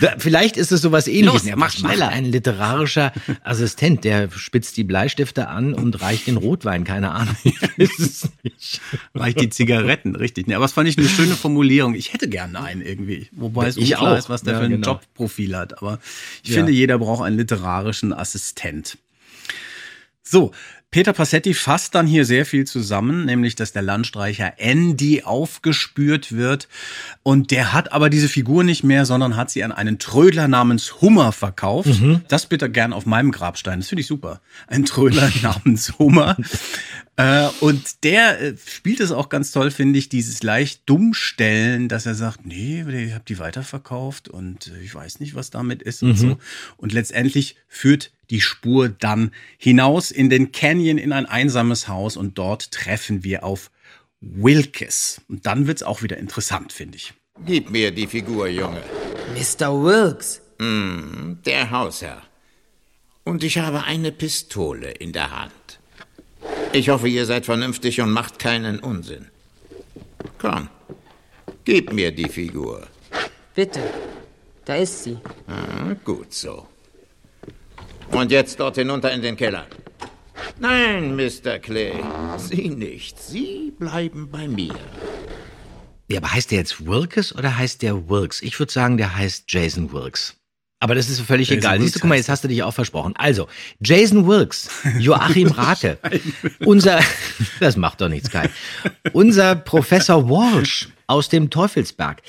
[0.00, 1.32] Da- vielleicht ist es sowas ähnliches.
[1.42, 2.08] Los, Ja, mach was macht schneller.
[2.08, 3.12] Ein literarischer
[3.44, 7.36] Assistent, der spitzt die Bleistifte an und reicht den Rotwein, keine Ahnung.
[9.14, 10.46] Reicht die Zigaretten, richtig.
[10.46, 11.94] Nee, aber das fand ich eine schöne Formulierung.
[11.94, 13.28] Ich hätte gerne einen irgendwie.
[13.32, 14.18] Wobei es Ich unklar auch.
[14.18, 14.92] ist, was der Ja, für ein genau.
[14.92, 15.78] Jobprofil hat.
[15.82, 15.98] Aber
[16.42, 16.56] ich Ja.
[16.56, 18.98] finde, jeder braucht einen literarischen Assistent.
[20.22, 20.52] So,
[20.94, 26.68] Peter Passetti fasst dann hier sehr viel zusammen, nämlich, dass der Landstreicher Andy aufgespürt wird.
[27.24, 31.00] Und der hat aber diese Figur nicht mehr, sondern hat sie an einen Trödler namens
[31.00, 31.88] Hummer verkauft.
[32.28, 33.80] Das bitte gern auf meinem Grabstein.
[33.80, 34.40] Das finde ich super.
[34.68, 36.36] Ein Trödler namens Hummer.
[37.16, 42.06] Äh, und der äh, spielt es auch ganz toll, finde ich, dieses leicht dummstellen, dass
[42.06, 46.02] er sagt, nee, ich habe die weiterverkauft und äh, ich weiß nicht, was damit ist
[46.02, 46.16] und Mhm.
[46.16, 46.38] so.
[46.76, 52.36] Und letztendlich führt die Spur dann hinaus in den Canyon in ein einsames Haus und
[52.38, 53.70] dort treffen wir auf
[54.20, 55.20] Wilkes.
[55.28, 57.14] Und dann wird's auch wieder interessant, finde ich.
[57.46, 58.82] Gib mir die Figur, Junge.
[59.34, 59.68] Mr.
[59.84, 60.40] Wilkes.
[60.58, 62.22] Hm, der Hausherr.
[63.24, 65.52] Und ich habe eine Pistole in der Hand.
[66.74, 69.26] Ich hoffe, ihr seid vernünftig und macht keinen Unsinn.
[70.38, 70.68] Komm,
[71.64, 72.88] gib mir die Figur.
[73.54, 73.80] Bitte.
[74.64, 75.16] Da ist sie.
[75.46, 76.66] Ah, gut so.
[78.10, 79.66] Und jetzt dort hinunter in den Keller.
[80.58, 81.60] Nein, Mr.
[81.60, 81.94] Clay,
[82.38, 83.20] Sie nicht.
[83.20, 84.74] Sie bleiben bei mir.
[86.08, 88.42] Ja, aber heißt der jetzt Wilkes oder heißt der Wilkes?
[88.42, 90.34] Ich würde sagen, der heißt Jason Wilkes.
[90.84, 91.80] Aber das ist völlig Jason egal.
[91.80, 93.14] Siehst du, Wilkes guck mal, jetzt hast du dich auch versprochen.
[93.16, 93.48] Also,
[93.80, 94.68] Jason Wilkes,
[94.98, 95.96] Joachim Rake,
[96.58, 97.00] unser,
[97.60, 98.50] das macht doch nichts, Kai,
[99.14, 102.20] unser Professor Walsh aus dem Teufelsberg.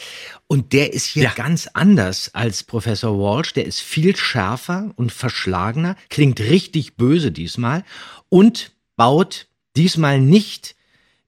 [0.48, 1.34] Und der ist hier Ja.
[1.36, 3.52] ganz anders als Professor Walsh.
[3.52, 7.84] Der ist viel schärfer und verschlagener, klingt richtig böse diesmal
[8.30, 10.78] und baut diesmal nicht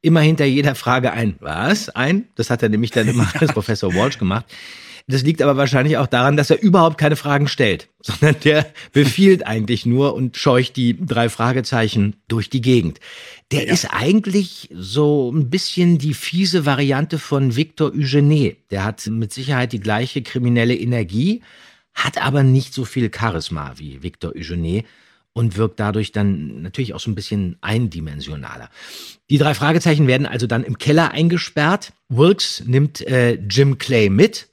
[0.02, 1.90] immer hinter jeder Frage ein, was?
[1.90, 2.30] Ein?
[2.36, 4.46] Das hat er nämlich dann immer als Professor Walsh gemacht.
[5.10, 9.48] Das liegt aber wahrscheinlich auch daran, dass er überhaupt keine Fragen stellt, sondern der befiehlt
[9.48, 13.00] eigentlich nur und scheucht die drei Fragezeichen durch die Gegend.
[13.52, 18.58] Der ist eigentlich so ein bisschen die fiese Variante von Victor Eugenie.
[18.70, 21.42] Der hat mit Sicherheit die gleiche kriminelle Energie,
[21.94, 24.84] hat aber nicht so viel Charisma wie Victor Eugenie
[25.32, 28.70] und wirkt dadurch dann natürlich auch so ein bisschen eindimensionaler.
[29.30, 31.94] Die drei Fragezeichen werden also dann im Keller eingesperrt.
[32.10, 34.48] Wilkes nimmt äh, Jim Clay mit,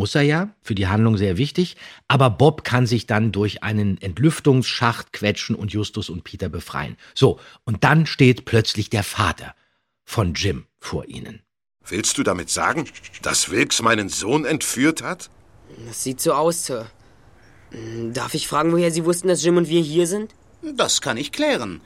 [0.00, 1.76] muss er ja, für die Handlung sehr wichtig,
[2.08, 6.96] aber Bob kann sich dann durch einen Entlüftungsschacht quetschen und Justus und Peter befreien.
[7.14, 9.54] So, und dann steht plötzlich der Vater
[10.06, 11.42] von Jim vor ihnen.
[11.86, 12.88] Willst du damit sagen,
[13.20, 15.28] dass Wilkes meinen Sohn entführt hat?
[15.86, 16.86] Das sieht so aus, Sir.
[18.14, 20.34] Darf ich fragen, woher Sie wussten, dass Jim und wir hier sind?
[20.76, 21.82] Das kann ich klären.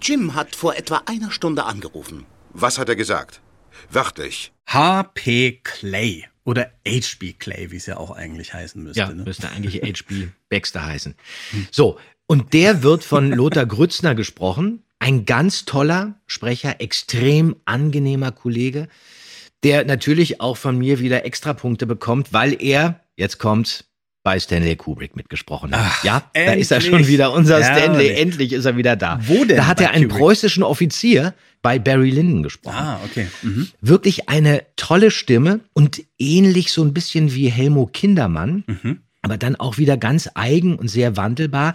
[0.00, 2.24] Jim hat vor etwa einer Stunde angerufen.
[2.54, 3.42] Was hat er gesagt?
[3.90, 4.52] Wörtlich.
[4.66, 5.60] H.P.
[5.62, 7.34] Clay oder H.B.
[7.34, 9.00] Clay, wie es ja auch eigentlich heißen müsste.
[9.00, 9.24] Ja, ne?
[9.24, 10.28] müsste eigentlich H.B.
[10.48, 11.14] Baxter heißen.
[11.70, 14.82] So, und der wird von Lothar Grützner gesprochen.
[14.98, 18.88] Ein ganz toller Sprecher, extrem angenehmer Kollege,
[19.62, 23.84] der natürlich auch von mir wieder Extrapunkte bekommt, weil er, jetzt kommt's,
[24.24, 26.02] bei Stanley Kubrick mitgesprochen hat.
[26.02, 26.90] ja, da ist er endlich.
[26.92, 28.18] schon wieder, unser Stanley, Herrlich.
[28.20, 29.20] endlich ist er wieder da.
[29.22, 30.18] Wo denn Da hat er einen Kubrick?
[30.18, 32.76] preußischen Offizier bei Barry Lyndon gesprochen.
[32.76, 33.28] Ah, okay.
[33.42, 33.68] Mhm.
[33.80, 38.98] Wirklich eine tolle Stimme und ähnlich so ein bisschen wie Helmo Kindermann, Mhm.
[39.22, 41.74] aber dann auch wieder ganz eigen und sehr wandelbar.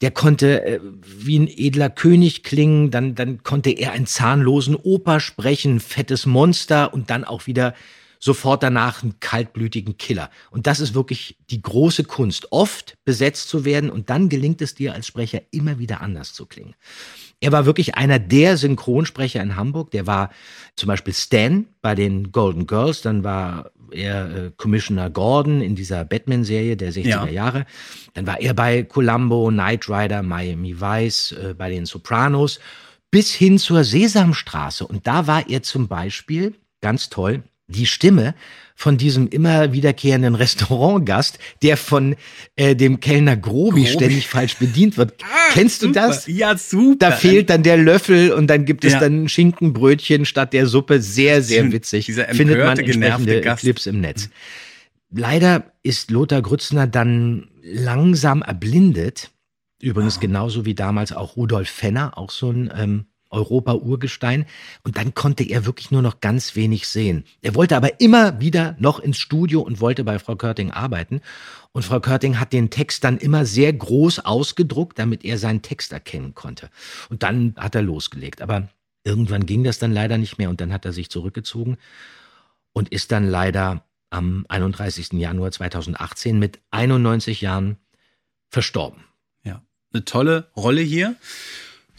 [0.00, 5.18] Der konnte äh, wie ein edler König klingen, dann, dann konnte er einen zahnlosen Oper
[5.18, 7.74] sprechen, fettes Monster und dann auch wieder
[8.18, 10.30] sofort danach einen kaltblütigen Killer.
[10.50, 14.74] Und das ist wirklich die große Kunst, oft besetzt zu werden und dann gelingt es
[14.74, 16.74] dir als Sprecher immer wieder anders zu klingen.
[17.40, 19.92] Er war wirklich einer der Synchronsprecher in Hamburg.
[19.92, 20.30] Der war
[20.74, 26.04] zum Beispiel Stan bei den Golden Girls, dann war er äh, Commissioner Gordon in dieser
[26.04, 27.26] Batman-Serie der 60er Ja.
[27.28, 27.66] Jahre.
[28.14, 32.58] Dann war er bei Columbo, Knight Rider, Miami Vice, äh, bei den Sopranos,
[33.10, 34.86] bis hin zur Sesamstraße.
[34.86, 38.34] Und da war er zum Beispiel, ganz toll, die Stimme
[38.74, 42.16] von diesem immer wiederkehrenden Restaurantgast, der von
[42.56, 43.86] äh, dem Kellner Grobi, Grobi.
[43.86, 45.14] ständig falsch bedient wird.
[45.52, 46.08] Kennst du super.
[46.08, 46.26] das?
[46.26, 46.96] Ja, super.
[46.98, 49.00] Da fehlt dann der Löffel und dann gibt es Ja.
[49.00, 51.00] dann Schinkenbrötchen statt der Suppe.
[51.00, 52.06] Sehr, sehr witzig.
[52.06, 53.62] Dieser Findet man entsprechende Gast.
[53.62, 54.30] Clips im Netz.
[55.10, 59.30] Leider ist Lothar Grützner dann langsam erblindet.
[59.80, 64.46] Übrigens genauso wie damals auch Rudolf Fenner, auch so ein ähm, Europa-Urgestein.
[64.84, 67.24] Und dann konnte er wirklich nur noch ganz wenig sehen.
[67.42, 71.20] Er wollte aber immer wieder noch ins Studio und wollte bei Frau Körting arbeiten.
[71.72, 75.92] Und Frau Körting hat den Text dann immer sehr groß ausgedruckt, damit er seinen Text
[75.92, 76.70] erkennen konnte.
[77.10, 78.42] Und dann hat er losgelegt.
[78.42, 78.68] Aber
[79.04, 81.78] irgendwann ging das dann leider nicht mehr und dann hat er sich zurückgezogen
[82.72, 85.12] und ist dann leider am 31.
[85.12, 87.76] Januar 2018 mit 91 Jahren
[88.50, 89.04] verstorben.
[89.44, 89.62] Ja,
[89.92, 91.16] eine tolle Rolle hier.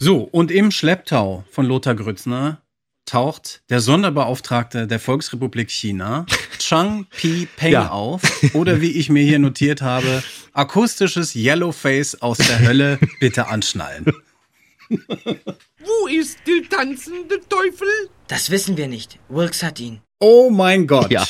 [0.02, 2.62] So, und im Schlepptau von Lothar Grützner
[3.04, 6.24] taucht der Sonderbeauftragte der Volksrepublik China,
[6.58, 7.90] Chang Pi Peng, Ja.
[7.90, 8.22] auf.
[8.54, 10.22] Oder wie ich mir hier notiert habe,
[10.54, 14.06] akustisches Yellowface aus der Hölle, bitte anschnallen.
[14.88, 17.88] Wo ist der tanzende Teufel?
[18.26, 19.18] Das wissen wir nicht.
[19.28, 20.00] Wilkes hat ihn.
[20.18, 21.10] Oh mein Gott.
[21.10, 21.26] Ja.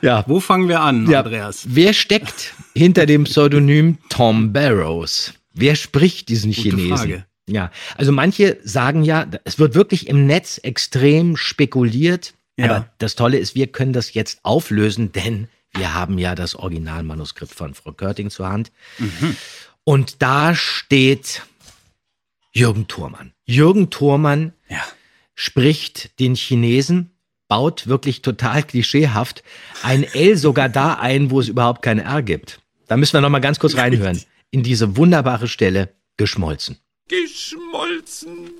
[0.00, 0.24] Ja.
[0.26, 1.64] Wo fangen wir an, Ja, Andreas?
[1.68, 5.34] Wer steckt hinter dem Pseudonym Tom Barrows?
[5.56, 6.96] Wer spricht diesen Gute Chinesen?
[6.96, 7.26] Frage.
[7.48, 12.34] Ja, also manche sagen ja, es wird wirklich im Netz extrem spekuliert.
[12.56, 12.64] Ja.
[12.66, 17.54] Aber das Tolle ist, wir können das jetzt auflösen, denn wir haben ja das Originalmanuskript
[17.54, 18.72] von Frau Körting zur Hand.
[18.98, 19.36] Mhm.
[19.84, 21.42] Und da steht
[22.52, 23.32] Jürgen Thurmann.
[23.44, 24.82] Jürgen Thurmann Ja.
[25.34, 27.10] spricht den Chinesen,
[27.48, 29.44] baut wirklich total klischeehaft
[29.82, 32.60] ein L sogar da ein, wo es überhaupt kein R gibt.
[32.88, 34.20] Da müssen wir noch mal ganz kurz reinhören.
[34.50, 36.78] In diese wunderbare Stelle geschmolzen.
[37.08, 38.50] Geschmolzen,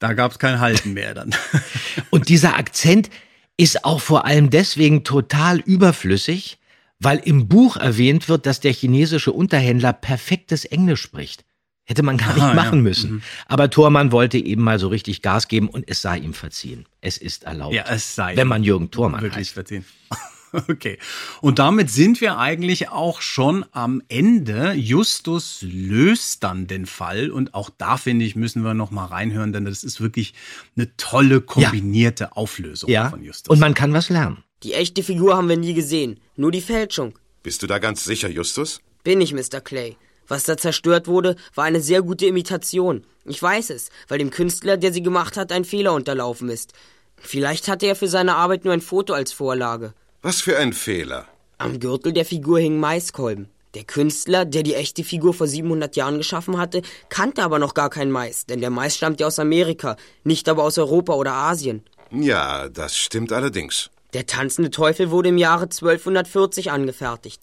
[0.00, 1.34] Da gab es kein Halten mehr dann.
[2.10, 3.08] Und dieser Akzent
[3.56, 6.58] ist auch vor allem deswegen total überflüssig,
[6.98, 11.46] weil im Buch erwähnt wird, dass der chinesische Unterhändler perfektes Englisch spricht.
[11.86, 12.54] Hätte man gar nicht Aha, ja.
[12.54, 13.10] machen müssen.
[13.12, 13.22] Mhm.
[13.46, 16.86] Aber Thormann wollte eben mal so richtig Gas geben und es sei ihm verziehen.
[17.02, 17.74] Es ist erlaubt.
[17.74, 19.52] Ja, es sei Wenn man Jürgen Thormann wirklich heißt.
[19.52, 19.84] verziehen.
[20.68, 20.98] Okay.
[21.40, 24.72] Und damit sind wir eigentlich auch schon am Ende.
[24.74, 29.52] Justus löst dann den Fall und auch da finde ich, müssen wir noch mal reinhören,
[29.52, 30.32] denn das ist wirklich
[30.76, 33.10] eine tolle kombinierte Auflösung Ja.
[33.10, 33.50] von Justus.
[33.50, 34.44] Und man kann was lernen.
[34.62, 37.18] Die echte Figur haben wir nie gesehen, nur die Fälschung.
[37.42, 38.80] Bist du da ganz sicher, Justus?
[39.02, 39.60] Bin ich, Mr.
[39.60, 39.96] Clay.
[40.28, 43.04] Was da zerstört wurde, war eine sehr gute Imitation.
[43.24, 46.72] Ich weiß es, weil dem Künstler, der sie gemacht hat, ein Fehler unterlaufen ist.
[47.16, 49.94] Vielleicht hatte er für seine Arbeit nur ein Foto als Vorlage.
[50.22, 51.26] Was für ein Fehler.
[51.58, 53.48] Am Gürtel der Figur hingen Maiskolben.
[53.74, 57.90] Der Künstler, der die echte Figur vor 700 Jahren geschaffen hatte, kannte aber noch gar
[57.90, 61.82] kein Mais, denn der Mais stammt ja aus Amerika, nicht aber aus Europa oder Asien.
[62.10, 63.90] Ja, das stimmt allerdings.
[64.12, 67.42] Der tanzende Teufel wurde im Jahre 1240 angefertigt.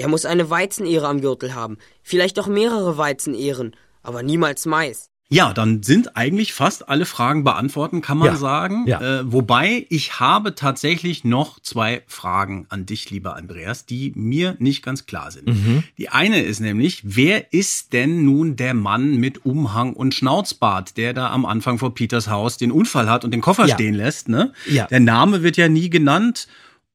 [0.00, 1.76] Er muss eine Weizenehre am Gürtel haben.
[2.02, 5.08] Vielleicht auch mehrere Weizenehren, aber niemals Mais.
[5.32, 8.84] Ja, dann sind eigentlich fast alle Fragen beantworten, kann man Ja, sagen.
[8.88, 9.20] ja.
[9.20, 14.82] Äh, wobei ich habe tatsächlich noch zwei Fragen an dich, lieber Andreas, die mir nicht
[14.82, 15.46] ganz klar sind.
[15.46, 15.84] Mhm.
[15.98, 21.12] Die eine ist nämlich, wer ist denn nun der Mann mit Umhang und Schnauzbart, der
[21.12, 23.74] da am Anfang vor Peters Haus den Unfall hat und den Koffer Ja.
[23.74, 24.28] stehen lässt?
[24.28, 24.52] Ne?
[24.68, 24.86] Ja.
[24.88, 26.48] Der Name wird ja nie genannt.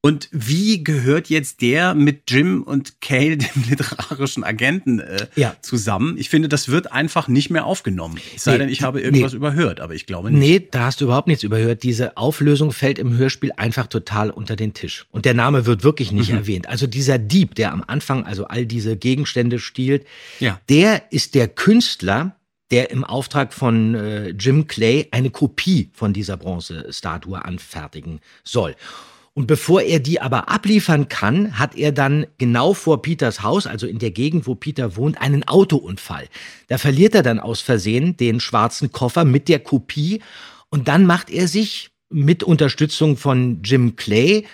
[0.06, 5.56] Und wie gehört jetzt der mit Jim und Cale, dem literarischen Agenten, äh, Ja.
[5.64, 6.16] zusammen?
[6.20, 8.20] Ich finde, das wird einfach nicht mehr aufgenommen.
[8.36, 9.06] Es sei Nee, denn, ich habe nee.
[9.06, 10.40] irgendwas überhört, aber ich glaube nicht.
[10.40, 11.82] Nee, da hast du überhaupt nichts überhört.
[11.82, 15.08] Diese Auflösung fällt im Hörspiel einfach total unter den Tisch.
[15.10, 16.38] Und der Name wird wirklich nicht Mhm.
[16.38, 16.70] erwähnt.
[16.70, 20.06] Also dieser Dieb, der am Anfang also all diese Gegenstände stiehlt,
[20.40, 20.60] Ja.
[20.70, 22.36] der ist der Künstler,
[22.70, 28.76] der im Auftrag von äh, Jim Clay eine Kopie von dieser Bronzestatue anfertigen soll.
[29.38, 33.86] Und bevor er die aber abliefern kann, hat er dann genau vor Peters Haus, also
[33.86, 36.30] in der Gegend, wo Peter wohnt, einen Autounfall.
[36.70, 40.22] Da verliert er dann aus Versehen den schwarzen Koffer mit der Kopie
[40.70, 44.46] und dann macht er sich mit Unterstützung von Jim Clay,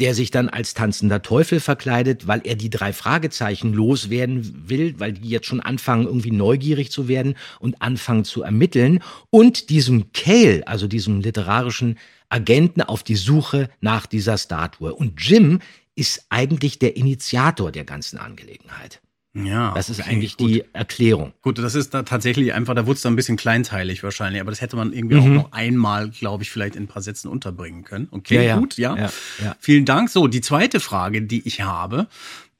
[0.00, 5.12] der sich dann als tanzender Teufel verkleidet, weil er die drei Fragezeichen loswerden will, weil
[5.12, 10.66] die jetzt schon anfangen, irgendwie neugierig zu werden und anfangen zu ermitteln und diesem Cale,
[10.66, 11.98] also diesem literarischen
[12.30, 14.94] Agenten auf die Suche nach dieser Statue.
[14.94, 15.60] Und Jim
[15.94, 19.00] ist eigentlich der Initiator der ganzen Angelegenheit.
[19.32, 19.72] Ja.
[19.74, 20.48] Das ist okay, eigentlich gut.
[20.50, 21.32] die Erklärung.
[21.40, 24.50] Gut, das ist da tatsächlich einfach, da wurde es dann ein bisschen kleinteilig wahrscheinlich, aber
[24.50, 25.20] das hätte man irgendwie Mhm.
[25.22, 28.08] auch noch einmal, glaube ich, vielleicht in ein paar Sätzen unterbringen können.
[28.10, 28.58] Okay, Ja, ja.
[28.58, 28.96] gut, ja.
[28.96, 29.10] Ja,
[29.44, 29.56] ja.
[29.60, 30.10] Vielen Dank.
[30.10, 32.08] So, die zweite Frage, die ich habe,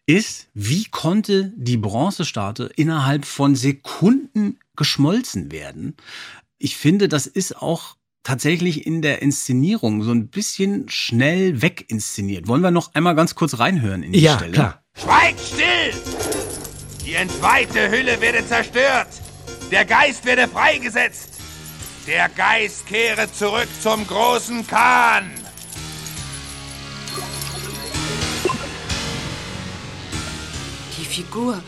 [0.07, 5.97] ist, wie konnte die Bronzestatue innerhalb von Sekunden geschmolzen werden?
[6.59, 12.47] Ich finde, das ist auch tatsächlich in der Inszenierung so ein bisschen schnell weginszeniert.
[12.49, 14.53] Wollen wir noch einmal ganz kurz reinhören in die Ja, Stelle?
[14.53, 14.85] klar.
[14.95, 16.20] Schweigt still!
[17.11, 19.09] Die entweihte Hülle werde zerstört.
[19.73, 21.41] Der Geist werde freigesetzt.
[22.07, 25.29] Der Geist kehre zurück zum großen Kahn.
[30.97, 31.61] Die Figur.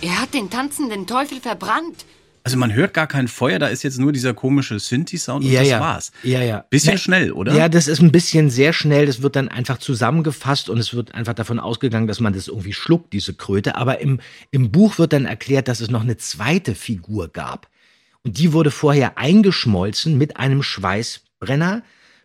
[0.00, 2.06] Er hat den tanzenden Teufel verbrannt.
[2.46, 5.60] Also man hört gar kein Feuer, da ist jetzt nur dieser komische Synthi-Sound und Ja,
[5.60, 5.80] das ja.
[5.80, 6.12] war's.
[6.22, 6.66] Ja, ja.
[6.68, 7.54] Bisschen Ne- schnell, oder?
[7.54, 9.06] Ja, das ist ein bisschen sehr schnell.
[9.06, 12.74] Das wird dann einfach zusammengefasst und es wird einfach davon ausgegangen, dass man das irgendwie
[12.74, 13.76] schluckt, diese Kröte.
[13.76, 14.20] Aber im,
[14.50, 17.66] im Buch wird dann erklärt, dass es noch eine zweite Figur gab.
[18.22, 21.82] Und die wurde vorher eingeschmolzen mit einem Schweißbrenner,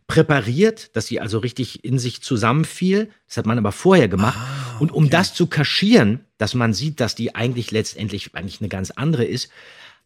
[0.08, 3.10] präpariert, dass sie also richtig in sich zusammenfiel.
[3.28, 4.38] Das hat man aber vorher gemacht.
[4.80, 8.92] Und um das zu kaschieren, dass man sieht, dass die eigentlich letztendlich eigentlich eine ganz
[8.92, 9.50] andere ist,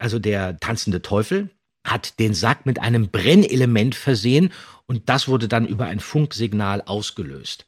[0.04, 1.50] also der tanzende Teufel
[1.86, 4.52] hat den Sack mit einem Brennelement versehen
[4.86, 7.68] und das wurde dann über ein Funksignal ausgelöst.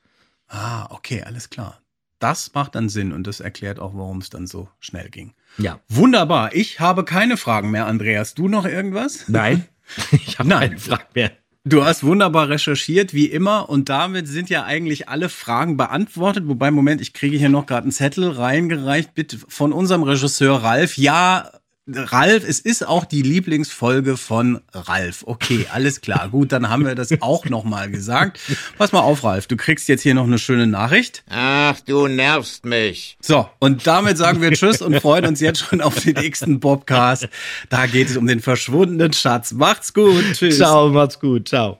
[0.49, 1.79] Ah, okay, alles klar.
[2.19, 5.33] Das macht dann Sinn und das erklärt auch, warum es dann so schnell ging.
[5.57, 5.79] Ja.
[5.87, 6.53] Wunderbar.
[6.53, 8.33] Ich habe keine Fragen mehr, Andreas.
[8.33, 9.29] Du noch irgendwas?
[9.29, 9.65] Nein.
[10.11, 11.31] Ich habe keine Fragen mehr.
[11.63, 16.47] Du hast wunderbar recherchiert, wie immer, und damit sind ja eigentlich alle Fragen beantwortet.
[16.47, 20.97] Wobei, Moment, ich kriege hier noch gerade einen Zettel reingereicht, bitte von unserem Regisseur Ralf.
[20.97, 21.51] Ja,
[21.87, 25.23] Ralf, es ist auch die Lieblingsfolge von Ralf.
[25.27, 26.29] Okay, alles klar.
[26.29, 28.39] Gut, dann haben wir das auch nochmal gesagt.
[28.77, 31.23] Pass mal auf, Ralf, du kriegst jetzt hier noch eine schöne Nachricht.
[31.29, 33.17] Ach, du nervst mich.
[33.21, 37.29] So, und damit sagen wir Tschüss und freuen uns jetzt schon auf den nächsten Podcast.
[37.69, 39.51] Da geht es um den verschwundenen Schatz.
[39.51, 40.23] Macht's gut.
[40.33, 40.57] Tschüss.
[40.57, 41.49] Ciao, macht's gut.
[41.49, 41.79] Ciao.